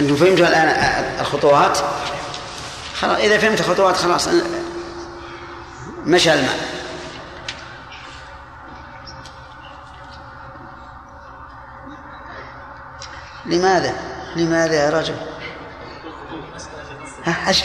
[0.00, 0.68] أنتم فهمتوا الآن
[1.20, 1.78] الخطوات؟
[2.94, 4.28] خلاص إذا فهمت الخطوات خلاص.
[6.04, 6.58] مشى الماء.
[13.46, 13.94] لماذا؟
[14.36, 15.27] لماذا يا رجل؟
[17.48, 17.64] ها أش...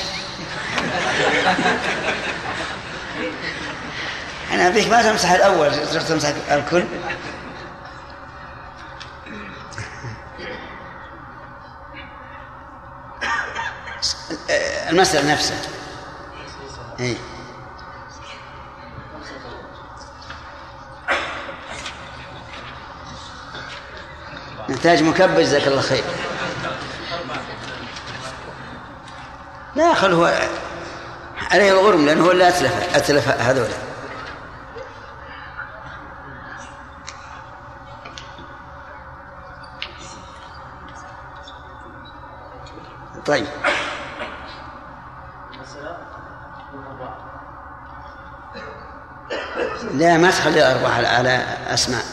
[4.51, 5.71] أنا أبيك ما تمسح الأول
[6.07, 6.83] تمسح الكل.
[14.89, 15.57] المسألة نفسها.
[16.99, 17.15] إيه؟
[24.69, 26.03] نحتاج مكبر جزاك الله خير.
[30.03, 30.33] لا خل هو
[31.51, 33.67] عليه الغرم لأنه هو اللي أتلف أتلف هذول.
[43.25, 43.47] طيب.
[49.93, 51.29] لا ما تخلي الأربعة على- على
[51.73, 52.03] أسماء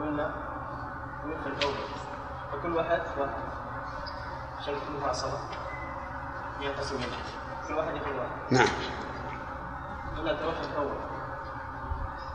[0.00, 0.30] قلنا
[1.24, 1.74] مثل الأول
[2.52, 3.30] فكل واحد واحد
[4.58, 5.38] عشان كلها عصبة
[6.60, 7.16] ينقسم منه
[7.68, 8.66] كل واحد يكون واحد نعم
[10.16, 10.96] قلنا التوفي الأول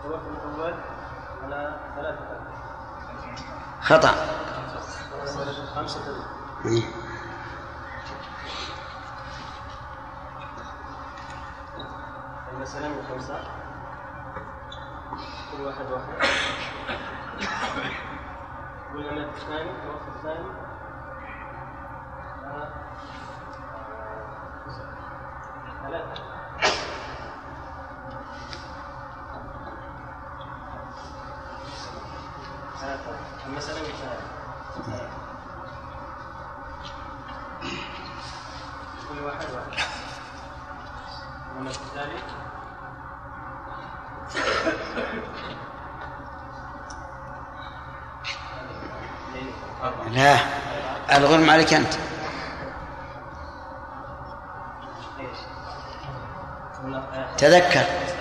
[0.06, 0.74] التوفي الأول
[1.44, 2.40] على ثلاثة
[3.82, 4.16] خطأ
[5.76, 6.00] خمسة
[6.66, 6.84] إيه.
[12.54, 13.40] المسألة من خمسة
[15.52, 16.14] كل واحد واحد
[18.94, 20.50] قلنا مات الثاني التوفي الثاني
[22.44, 22.70] على
[25.84, 26.24] ثلاثة
[32.82, 33.12] ثلاثة
[33.48, 35.10] المسألة من ثلاثة
[39.10, 39.84] كل واحد واحد
[41.58, 42.24] والنصف الثالث
[50.12, 50.38] لا
[51.18, 51.96] الغرم عليك أنت.
[57.38, 58.15] تذكر.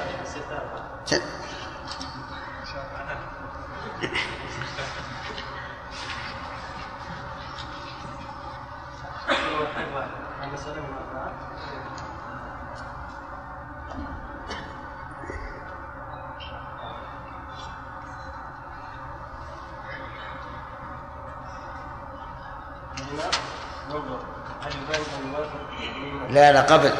[26.34, 26.92] لا لا قبل.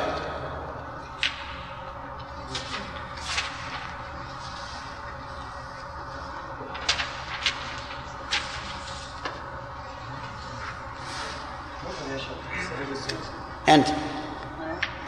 [13.69, 13.87] أنت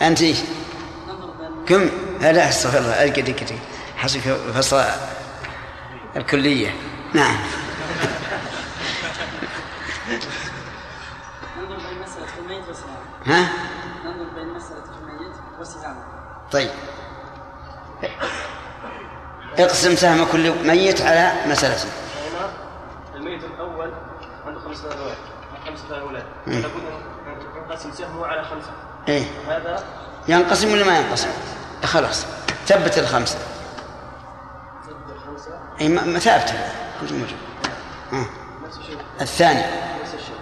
[0.03, 0.23] أنت.
[1.69, 1.91] كم؟
[2.21, 3.09] لا استغفر الله.
[3.09, 3.59] كذي
[3.97, 4.21] حسب
[4.55, 4.85] فصل
[6.17, 6.75] الكلية.
[7.15, 7.37] نعم
[11.59, 12.97] ننظر بين مسألة الميت وسهامه
[13.27, 13.49] ها
[14.05, 16.05] ننظر بين مسألة الميت وسهامه
[16.53, 16.71] طيب
[19.87, 21.89] اقسم سهم كل ميت على مسألته.
[23.15, 23.93] الميت الأول
[24.47, 25.17] عنده خمسه أولاد.
[25.67, 26.25] خمسه أولاد.
[26.47, 26.53] مم.
[26.55, 26.73] لابد
[27.57, 28.71] ينقسم سهمه على خمسة.
[29.09, 29.25] إيه.
[29.49, 29.85] هذا
[30.29, 31.29] ينقسم ولا ما ينقسم؟
[31.85, 32.27] خلاص.
[32.67, 33.39] ثبت الخمسة.
[34.87, 36.55] ضد خمسه اي ما ثابتة.
[37.03, 37.39] موجود موجود.
[38.13, 38.27] آه.
[38.67, 38.99] نفس الشيء.
[39.21, 39.61] الثاني.
[40.03, 40.37] نفس الشيء.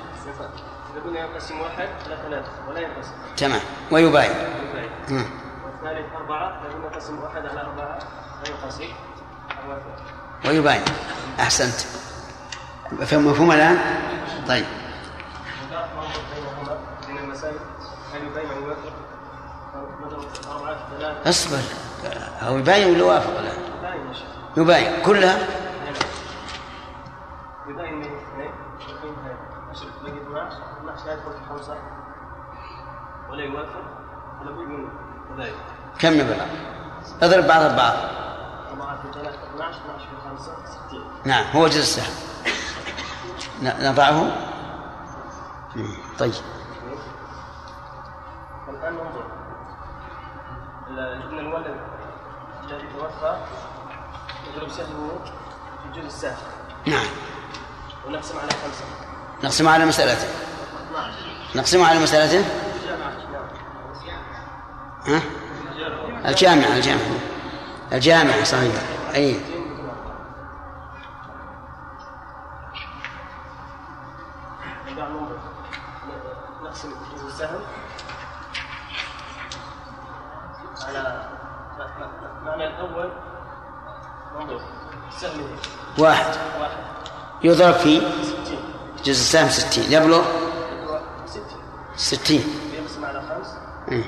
[0.94, 2.48] لابد ان ينقسم واحد على ثلاثة.
[2.68, 3.12] ولا ينقسم.
[3.36, 3.60] تمام.
[3.90, 4.30] ويباين.
[4.30, 4.90] يباين.
[5.20, 5.26] آه.
[5.64, 6.62] والثالث أربعة.
[6.62, 7.98] لابد ان ينقسم واحد على أربعة
[8.44, 9.03] لا ينقسم أربعة.
[10.54, 10.82] ويباين
[11.40, 11.86] أحسنت.
[12.92, 13.78] مفهوم الآن؟
[14.48, 14.66] طيب.
[21.26, 21.58] اصبر.
[22.46, 22.88] أو يباين
[23.36, 23.48] ولا
[24.08, 25.38] يا شيخ يباين كلها؟
[27.68, 28.50] يبين من اثنين
[28.88, 29.36] يبين هذا
[29.70, 31.76] عشر باقي 12 12 لا يدخل في خمسه
[33.30, 33.82] ولا يوافق
[34.40, 34.88] ولا بد من
[35.36, 35.54] كذلك
[35.98, 36.46] كم نبغى
[37.22, 37.94] أضرب بعض بعض
[38.70, 40.52] أربعة في ثلاثة 12 12 في خمسة
[40.88, 42.14] 60 نعم هو جزء السهم.
[43.62, 44.36] نضعه.
[46.18, 46.34] طيب.
[48.68, 49.26] والآن ننظر
[50.88, 51.76] الابن الولد
[52.64, 53.36] الذي توفى
[54.46, 55.10] يضرب سهمه
[55.82, 56.36] في جزء السهم.
[56.86, 57.06] نعم.
[58.06, 58.84] ونقسم على خمسة.
[59.44, 60.28] نقسم على مسألته.
[60.90, 62.44] 12 نقسم على مسألته؟
[65.06, 65.20] ها؟
[66.28, 67.18] الجامعة الجامعة.
[67.92, 68.74] الجامعة صحيح.
[69.14, 69.40] أي
[74.86, 75.38] نرجع ننظر
[76.62, 77.60] نقسم جزء السهم
[80.86, 81.28] على
[82.60, 83.10] الأول
[85.98, 86.34] واحد.
[87.42, 88.58] يضرب في 60
[89.04, 89.92] جزء السهم ستين.
[89.92, 90.24] يبلغ
[91.26, 91.42] 60
[91.96, 92.44] ستين.
[92.72, 93.54] يقسم على خمس.
[93.88, 94.04] مم.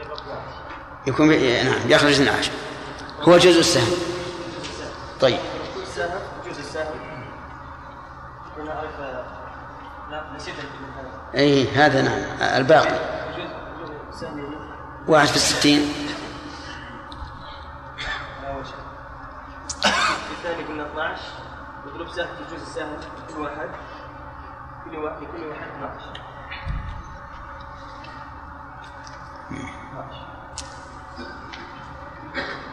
[0.00, 0.40] يبقى 12
[1.06, 1.62] يكون بي...
[1.62, 2.52] نعم يخرج 12
[3.22, 3.96] هو جزء السهم.
[5.20, 5.38] طيب.
[5.74, 6.94] كل سهم جزء السهم.
[8.58, 8.82] هنا
[10.10, 11.40] لا نسيت هذا.
[11.40, 12.20] أي هذا نعم
[12.56, 13.16] الباقي.
[15.08, 15.92] واحد في الستين
[18.46, 18.74] أول شيء
[20.32, 21.20] الثاني قلنا 12
[22.16, 22.96] نضرب سهم في جزء سهم
[23.34, 23.68] كل واحد.
[24.84, 26.20] كل واحد لكل واحد 12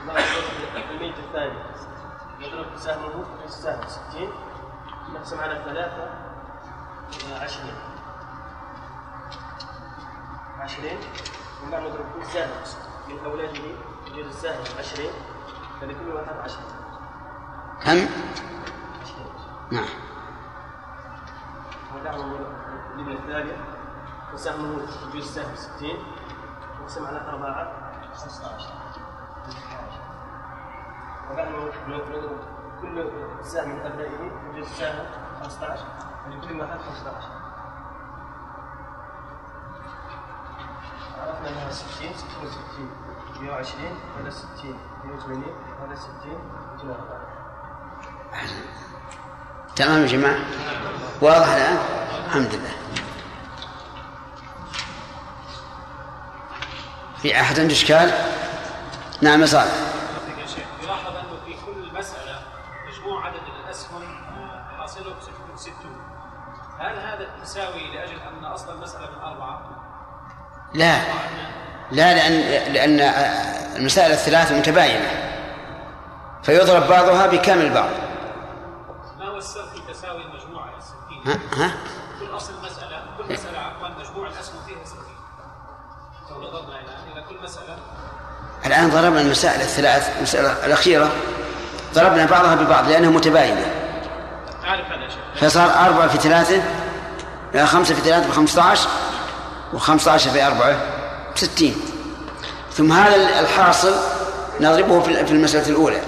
[0.03, 1.59] 12 الميت الثاني.
[2.39, 4.29] نضرب سهمه في جزء سهم 60
[5.13, 6.03] نقسم على ثلاثة.
[7.33, 7.73] آه، 20
[10.59, 10.97] 20
[11.63, 12.49] وما نضرب كل سهم
[13.07, 13.53] من أولاده
[14.05, 15.09] في جزء سهم 20
[15.81, 16.59] فلكل واحد 10
[17.83, 18.07] كم؟
[19.71, 19.85] نعم.
[21.95, 22.31] ونعم
[22.95, 23.59] الابن الثالث
[24.33, 24.81] وسهمه
[25.13, 25.89] جزء سهم 60
[26.81, 27.73] نقسم على أربعة.
[28.13, 28.73] 15
[31.31, 32.37] ونحن نضرب
[32.81, 33.11] كل
[33.41, 35.05] سهم من أبنائه جزء سهم
[35.43, 35.85] 15
[36.27, 37.11] ولكل واحد 15
[41.19, 42.89] عرفنا أنها 60 66
[43.41, 43.83] 120
[44.19, 45.43] هذا 60 180
[45.81, 46.11] هذا 60
[46.83, 48.92] 240
[49.75, 50.39] تمام يا جماعة؟
[51.21, 51.77] واضح الآن؟
[52.27, 52.71] الحمد لله.
[57.21, 58.11] في أحد عنده إشكال؟
[59.21, 59.71] نعم يا صالح
[60.83, 62.39] يلاحظ أنه في كل مسألة
[62.87, 65.73] مجموع عدد الأسهم آه، حاصله ستكون 60
[66.79, 69.61] هل هذا التساوي لأجل أن أصل المسألة من أربعة؟
[70.73, 71.01] لا.
[71.91, 72.99] لا لأن لأن
[73.75, 75.09] المسائل الثلاث متباينة.
[76.43, 77.89] فيضرب بعضها بكامل بعض
[79.19, 81.71] ما هو السر في تساوي المجموعه يا 60 ها؟ ها؟
[82.19, 84.99] كل أصل المسألة كل مسألة عفوا مجموع الاسهم فيها 60
[86.29, 87.77] لو نظرنا الان إلى كل مسألة.
[88.65, 91.11] الآن ضربنا المسائل الثلاث المسألة الأخيرة.
[91.93, 93.65] ضربنا بعضها ببعض لأنها متباينة.
[94.63, 96.61] أعرف هذا فصار أربعة في ثلاثة
[97.53, 98.89] لا خمسة في ثلاثة بخمسة عشر
[99.73, 100.77] وخمسة عشر في أربعة
[101.35, 101.75] بستين.
[102.71, 103.93] ثم هذا الحاصل
[104.59, 106.01] نضربه في في المسألة الأولى.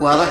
[0.00, 0.28] واضح؟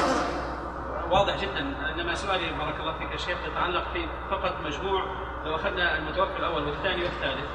[1.10, 1.60] واضح جدا.
[1.95, 5.03] إنما سؤالي بارك الله فيك يا شيخ يتعلق في فقط مجموع
[5.45, 7.49] لو أخذنا المتوفى الأول والثاني والثالث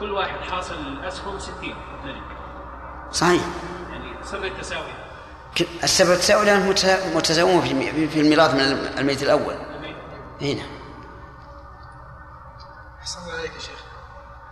[0.00, 1.74] كل واحد حاصل الاسهم 60
[2.04, 2.22] نجد
[3.12, 3.42] صحيح.
[3.90, 4.92] يعني سر التساوي.
[5.82, 8.60] السبب التساوي لأنه مت- متساوون في الم- في الميراث من
[8.98, 9.54] الميت الأول.
[10.42, 10.62] هنا
[13.00, 13.78] أحسن الله عليك يا شيخ.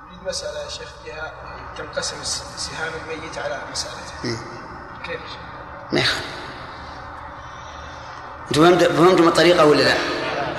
[0.08, 1.32] نريد مسألة يا شيخ فيها
[1.76, 2.16] تنقسم
[2.56, 4.36] سهام الميت على مسألته إيه.
[5.04, 5.20] كيف؟
[5.92, 6.45] ما يخالف.
[8.50, 9.94] أنتم فهمت- فهمتم الطريقة ولا لا؟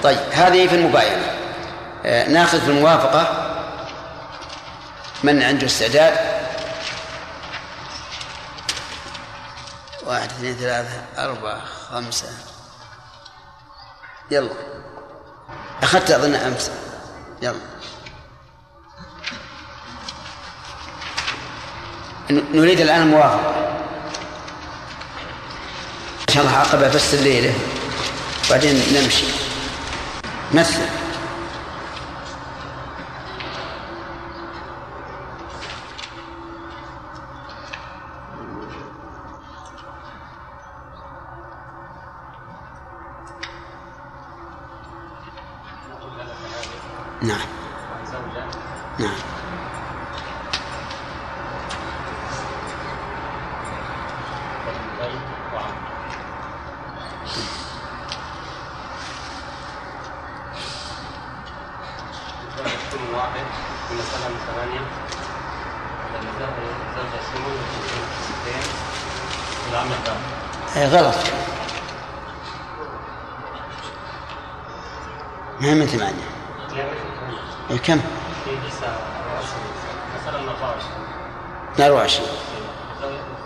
[0.03, 1.33] طيب هذه في المباينة.
[2.05, 3.53] آه، ناخذ في الموافقة
[5.23, 6.13] من عنده استعداد.
[10.05, 11.61] واحد اثنين ثلاثة أربعة
[11.91, 12.27] خمسة.
[14.31, 14.49] يلا.
[15.83, 16.71] أخذت أظن أمس.
[17.41, 17.59] يلا.
[22.29, 23.67] نريد الآن الموافقة.
[26.29, 27.53] إن شاء الله عقبة بس الليلة.
[28.49, 29.25] بعدين نمشي.
[30.53, 30.81] مثل.
[47.21, 47.47] نعم
[62.97, 63.39] يكون واحد
[63.91, 64.81] من مثلا ثمانية
[66.95, 67.57] زوجة سمون
[68.29, 68.63] اثنين
[69.67, 71.15] والعمل الثاني أي غلط
[75.61, 76.27] ما هي من ثمانية
[77.71, 77.99] أي كم؟
[78.45, 78.97] في تسعة
[80.21, 80.81] مثلا 24
[81.77, 82.27] 22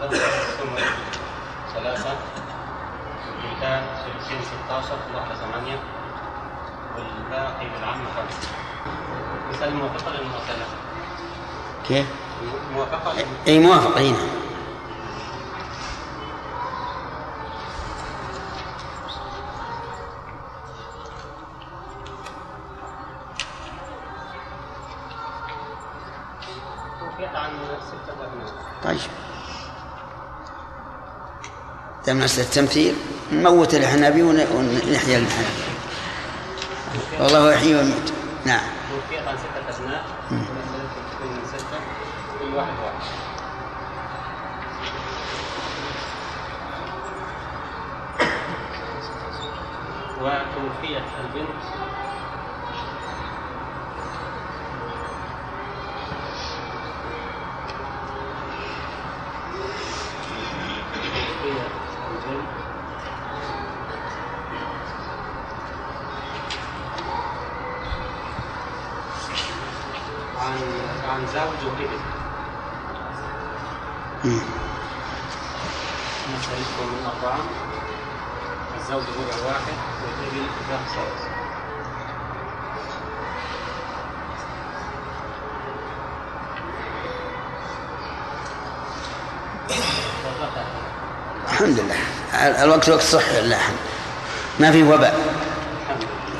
[0.01, 0.19] زوجة
[0.57, 0.79] سمون
[1.73, 2.15] ثلاثة
[3.27, 4.37] والبنتان ثلثين
[4.67, 5.79] 16 كل واحدة ثمانية
[6.95, 8.49] والباقي للعم خمسة.
[9.51, 10.11] مثال موافقة
[11.87, 12.05] كيف؟
[12.75, 13.13] موافقة؟
[13.47, 14.13] أي موافق أي
[32.11, 32.93] دام مسألة التمثيل
[33.33, 35.61] نموت الحنابي ون- ونحيا الحنابي
[37.19, 38.07] والله يحيي ويميت.
[38.45, 38.59] نعم.
[70.41, 70.57] عن
[71.09, 71.89] عن زوج وابن
[74.23, 74.41] مم.
[76.33, 77.39] مسألتكم من أربعة
[78.79, 79.73] الزوج ربع واحد
[80.03, 81.27] والابن ثلاث سدس
[91.51, 91.95] الحمد لله.
[92.47, 93.77] ال- الوقت وقت صحي لله الحمد
[94.59, 95.15] ما في وباء.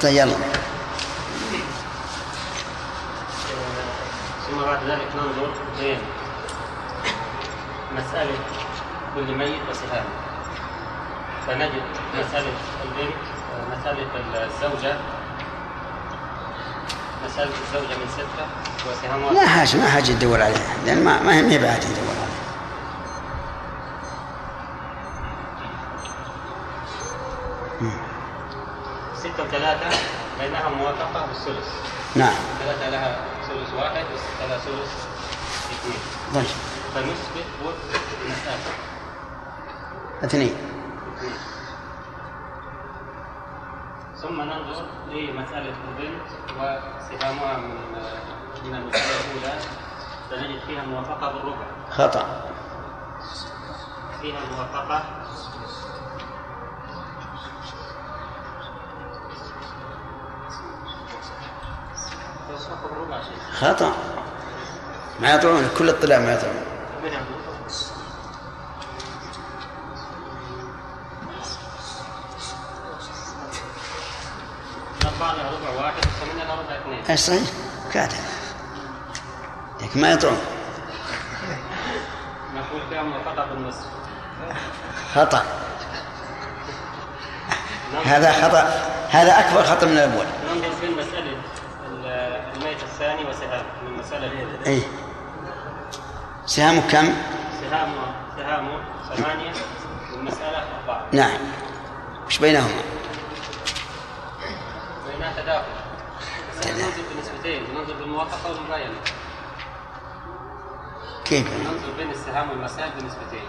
[0.02, 0.36] طيب يلا
[4.48, 6.00] ثم بعد ذلك ننظر بين
[7.98, 8.38] مسألة
[9.16, 10.06] كل ميت وسهام
[11.48, 11.84] فنجد
[12.20, 12.54] مسألة
[12.84, 13.16] البنت
[13.72, 14.06] مسألة
[14.64, 14.96] الزوجة؟
[17.26, 18.46] مسألة الزوجة من ستة
[18.92, 22.16] وسهامها لا حاجة ما حاجة تدور عليها لأن ما ما هي ما هي بعد تدور
[22.16, 22.42] عليها.
[29.16, 29.98] ستة وثلاثة
[30.40, 31.68] بينها موافقة بالثلث.
[32.16, 32.34] نعم.
[32.60, 35.06] ثلاثة لها ثلث واحد وستة لها ثلث
[35.72, 36.00] اثنين.
[36.36, 36.46] طيب.
[36.96, 38.74] فنثبت وفق المسألة
[40.24, 40.56] اثنين
[44.22, 47.76] ثم ننظر لمسألة البنت وسهامها من
[48.66, 49.60] من المسألة الأولى
[50.32, 51.66] فنجد فيها موافقة بالربع
[52.02, 52.26] خطأ.
[54.22, 55.04] فيها موافقة.
[62.50, 63.94] موافقة بالربع شيء خطأ
[65.20, 66.56] ما يطلعون كل الطلاب ما يطلعون
[77.10, 77.50] إيش صحيح؟
[77.94, 78.18] كاتب.
[79.82, 80.38] لكن ما يطلعون
[85.16, 85.44] خطأ.
[88.06, 88.64] هذا خطأ.
[89.10, 91.36] هذا أكبر خطأ من الأول ننظر في مسألة
[91.90, 92.06] ال-
[92.56, 93.64] الميت الثاني وسهام.
[93.84, 94.82] من المسألة الأولى أي
[96.46, 97.14] سهام كم؟
[97.62, 97.94] سهام
[98.38, 98.68] سهام
[99.16, 99.52] ثمانية
[100.14, 101.06] والمسألة أربعة.
[101.12, 101.38] نعم.
[102.28, 102.82] وش بينهما؟
[105.12, 105.66] بينها تداخل.
[106.66, 108.94] ننظر بالنسبتين ننظر بالموافقة والمباينة
[111.32, 113.44] كيف؟ ننظر بين السهام والمسائل بنسبتين.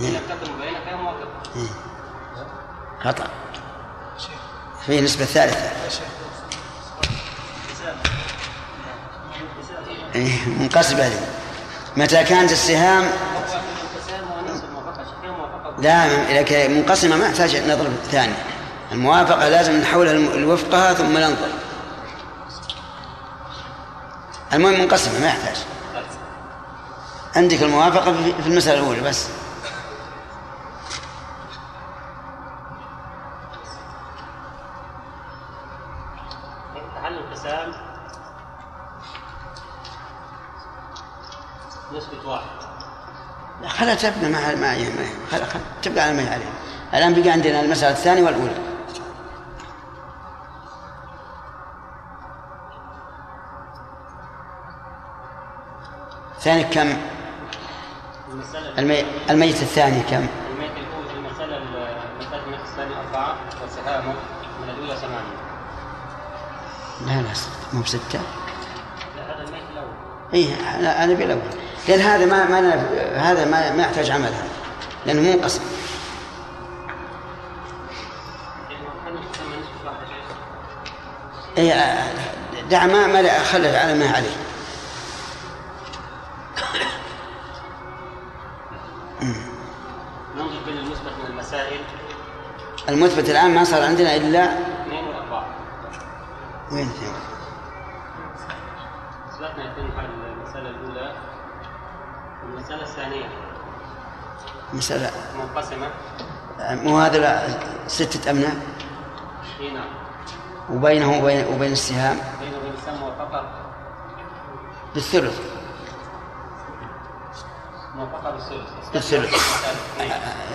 [0.00, 1.28] إن لم تكن مبينة فهي موافقة.
[1.56, 1.68] إيه.
[3.04, 3.26] خطأ.
[4.86, 5.70] في نسبة ثالثة.
[10.14, 11.26] إيه، منقسمة هذه.
[11.96, 13.04] متى كانت السهام؟
[15.78, 18.34] لا إذا كان منقسمة ما يحتاج نضرب ثاني.
[18.92, 21.48] الموافقة لازم نحولها لوفقها ثم ننظر.
[24.52, 25.56] المهم منقسمة ما يحتاج.
[27.36, 29.28] عندك الموافقة في المسألة الأولى بس.
[37.02, 37.72] حل القسام
[41.92, 42.46] نسبة واحد.
[43.62, 44.74] لا خلا تبقى ما ما
[45.30, 46.52] خلا خلا تبقى على ما هي عليه.
[46.94, 48.54] الآن بقى عندنا المسألة الثانية والأولى.
[56.36, 57.15] الثاني كم؟
[58.78, 59.04] المي...
[59.30, 63.36] الميت الثاني كم؟ الميت الأول المسألة المسألة الميت الثاني أربعة
[63.66, 64.14] وسهامه
[64.62, 65.36] من الأولى ثمانية.
[67.06, 67.34] لا لا
[67.72, 68.20] مو بستة.
[69.16, 69.94] لا هذا الميت الأول.
[70.34, 70.48] اي
[70.78, 71.40] أنا أنا بالاول
[71.88, 74.48] لأن هذا ما ما أنا- هذا ما ما يحتاج عمل هذا.
[75.06, 75.62] لأنه يا شيخ
[81.58, 81.72] اي
[82.70, 84.36] دع ما ما خله على ما عليه.
[92.88, 94.44] المثبت الآن ما صار عندنا إلا
[94.82, 95.46] اثنين وأربعة
[96.72, 97.12] وين اثنين
[99.30, 99.90] أثبتنا اثنين
[100.36, 101.12] المسألة الأولى
[102.42, 103.28] المسألة الثانية.
[104.72, 105.90] مسألة منقسمة.
[106.58, 107.48] مو هذا لا،
[107.88, 108.56] ستة أبناء
[109.60, 109.88] إي نعم.
[110.70, 112.16] وبينه وبين وبين السهام.
[112.40, 113.44] بينه وبين السهم موافقة
[114.94, 115.40] بالثلث.
[117.94, 118.92] موافقة بالثلث.
[118.92, 119.62] بالثلث.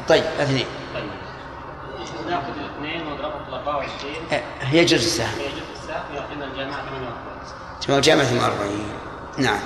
[0.07, 1.09] طيب اثنين طيب
[2.29, 4.15] ناخذ الاثنين ونضربها في 24
[4.71, 7.11] هي جزء السهم هي يعطينا الجامعة 48
[7.87, 9.01] جمع جامعة 48
[9.37, 9.59] نعم.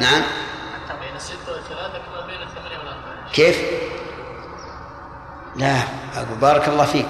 [0.00, 0.22] نعم.
[0.22, 3.58] حتى بين الستة والثلاثة كما بين الثمانية والأربعة كيف؟
[5.56, 5.76] لا
[6.16, 7.08] أقول بارك الله فيك.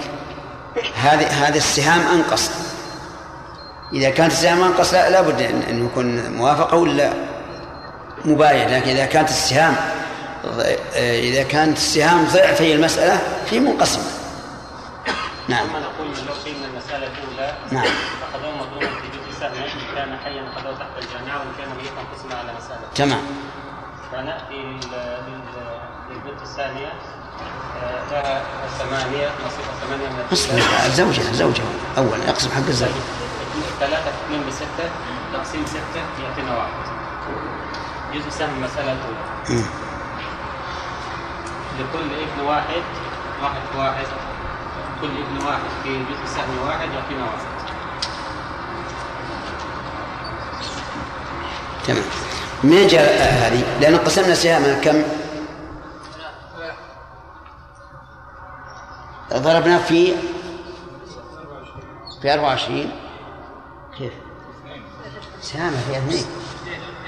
[0.94, 2.50] هذه هذا السهام أنقص.
[3.92, 7.12] إذا كانت السهام أنقص لا لابد أن يكون موافقة ولا
[8.24, 9.76] مباين لكن إذا كانت السهام
[10.96, 13.20] إذا كانت السهام ضعفي المسألة
[13.50, 14.21] في منقسمة.
[15.52, 15.66] نعم.
[15.66, 17.86] ثم نقول من لو شيء من المسألة الأولى نعم.
[18.22, 22.32] أخذوه مضروبا في جزء سهم إن كان حيا أخذوه تحت الجامعة وإن كان ميتا قسم
[22.38, 22.88] على مسألة.
[22.94, 23.22] تمام.
[24.12, 24.78] فنأتي لل-
[25.26, 25.80] لل-
[26.10, 26.92] للبنت الثانية.
[27.76, 28.44] آه، لها
[28.78, 30.90] ثمانية نصيبها ثمانية من الأولى.
[30.94, 31.64] زوجها زوجها.
[31.98, 32.88] أولا اقسم حق الزوج.
[33.80, 34.90] ثلاثة في اثنين بستة
[35.32, 36.72] تقسيم ستة يعطينا واحد.
[38.14, 39.24] جزء سهم المسألة الأولى.
[39.50, 39.64] مم.
[41.80, 42.82] لكل ابن واحد
[43.42, 44.06] واحد واحد.
[45.02, 47.46] كل ابن واحد في جزء سهم واحد يعطينا واحد
[51.86, 52.04] تمام
[52.64, 55.02] منين جاء هذه؟ لأن قسمنا سهامها كم؟
[59.32, 60.14] ضربنا في
[62.22, 62.90] في 24
[63.98, 64.12] كيف؟
[65.40, 66.24] سهامة فيها اثنين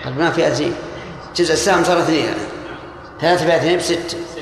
[0.04, 0.74] ضربناها فيها اثنين
[1.36, 2.34] جزء السهم صار اثنين
[3.20, 4.34] ثلاثة فيها اثنين بستة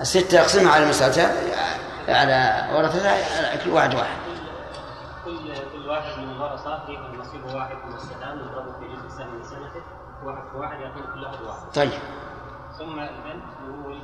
[0.00, 1.32] الستة أقسمها على مسألتها
[2.08, 3.10] على ورثتها
[3.50, 4.16] على كل واحد واحد.
[5.24, 9.42] كل كل واحد من الورثة يأخذ نصيبه واحد من السهام نضربه في جزء سهم من
[9.42, 9.82] سنته
[10.24, 10.76] واحد في واحد
[11.14, 11.72] كل واحد واحد.
[11.74, 12.00] طيب.
[12.78, 14.02] ثم البنت نقول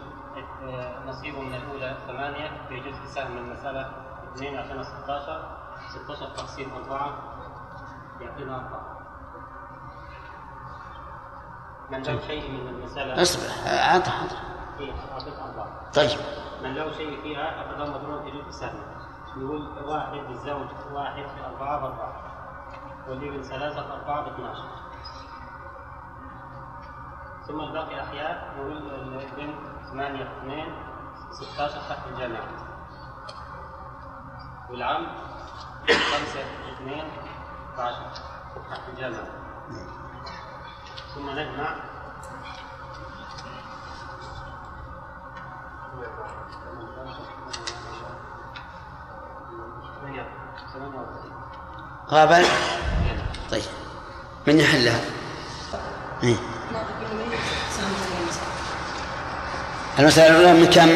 [0.64, 3.90] آه، نصيبه من الأولى ثمانية في جزء سهم من المسألة
[4.34, 5.58] اثنين يعطينا 16
[6.04, 7.18] 16 تقسيم أربعة
[8.20, 9.00] يعطينا أربعة.
[11.90, 14.36] من له شيء من المسألة؟ اصبر عطى عطى
[15.94, 16.18] طيب.
[16.62, 18.82] من له شيء فيها مضروب في جزء سهم
[19.36, 22.22] نقول واحد للزوج واحد في أربعة بأربعة
[23.08, 24.68] والابن ثلاثة في أربعة باثناشر
[27.46, 29.56] ثم الباقي أحياء نقول البنت
[29.90, 30.74] ثمانية في اثنين
[31.30, 32.48] 16 تحت الجامعة.
[34.70, 35.06] والعم
[35.88, 37.04] خمسة في اثنين
[37.74, 37.96] 12
[38.70, 39.26] تحت الجامعة.
[41.14, 41.76] ثم نجمع
[52.10, 52.44] غابة؟
[53.50, 53.62] طيب.
[54.46, 55.00] من يحلها؟
[56.22, 56.36] إيه.
[59.98, 60.88] المسألة الأولى من كم؟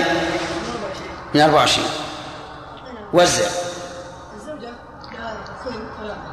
[1.34, 1.86] من 24
[3.12, 3.44] وزع.
[4.36, 4.72] الزوجة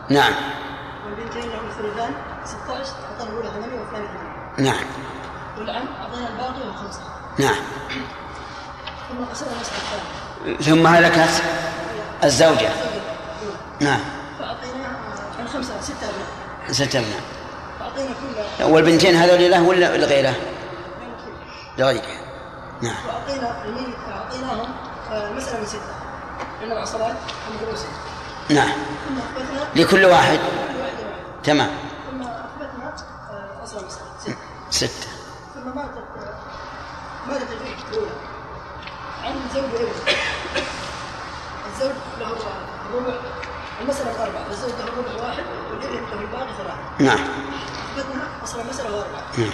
[0.10, 0.34] نعم.
[1.06, 2.14] والبنتين لهم ثلثان
[2.45, 2.93] 16
[4.57, 4.85] نعم.
[5.57, 7.02] والعم أعطينا الباقي والخمسة.
[7.39, 7.56] نعم.
[10.62, 11.44] ثم هلكت
[12.24, 12.70] الزوجة.
[13.80, 13.99] نعم.
[14.40, 14.98] فأعطينا
[15.53, 17.22] خمسة ستة أبناء ستة أبناء
[17.80, 18.10] فأعطينا
[18.58, 20.36] كل والبنتين هذول له ولا لغيره؟
[21.78, 22.03] لغيره.
[22.82, 22.95] نعم.
[23.08, 23.48] وأعطينا
[24.16, 24.70] أعطيناهم
[25.12, 25.80] المسألة من ستة
[26.62, 27.16] لأن العصبات
[27.49, 27.90] هم دروسين
[28.49, 28.72] نعم.
[29.76, 30.40] لكل واحد.
[31.44, 31.70] تمام.
[32.12, 32.94] ثم أثبتنا
[33.64, 34.36] أصل المسألة ستة
[34.70, 35.08] ستة.
[35.53, 36.03] ثم ماتت
[37.28, 37.48] ماتت
[39.52, 39.91] الزوج وابن
[41.73, 42.28] الزوج له
[42.90, 43.14] الربع
[43.82, 46.78] المسألة الأربعة الزوج له الربع واحد والإبن له الباقي ثلاثة.
[46.99, 47.19] نعم.
[47.98, 49.23] أثبتنا أصل المسألة أربعة.
[49.38, 49.52] نعم.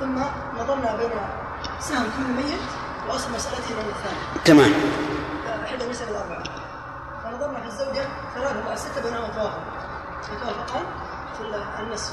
[0.00, 0.18] ثم
[0.60, 1.10] نظرنا بين
[1.80, 2.60] سهم كل ميت
[3.08, 4.44] وأصل مسألته من الثاني.
[4.44, 4.72] تمام.
[5.64, 6.42] إحدى المسألة الأربعة
[7.24, 9.62] فنظرنا في الزوجة ثلاثة مع ستة بينهما توافق
[10.32, 10.84] يتوافقان
[11.38, 12.12] في النصف.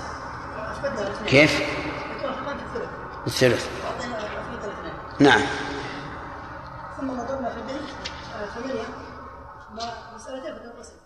[0.71, 1.29] أثبتنا الاثنين.
[1.29, 1.59] كيف؟
[2.17, 2.89] يتوافقان في الثلث.
[3.27, 3.69] الثلث.
[5.19, 5.41] نعم.
[6.97, 7.89] ثم نظرنا في البنت
[8.35, 8.45] آه،
[9.73, 11.04] مع مسألتين فتنقسم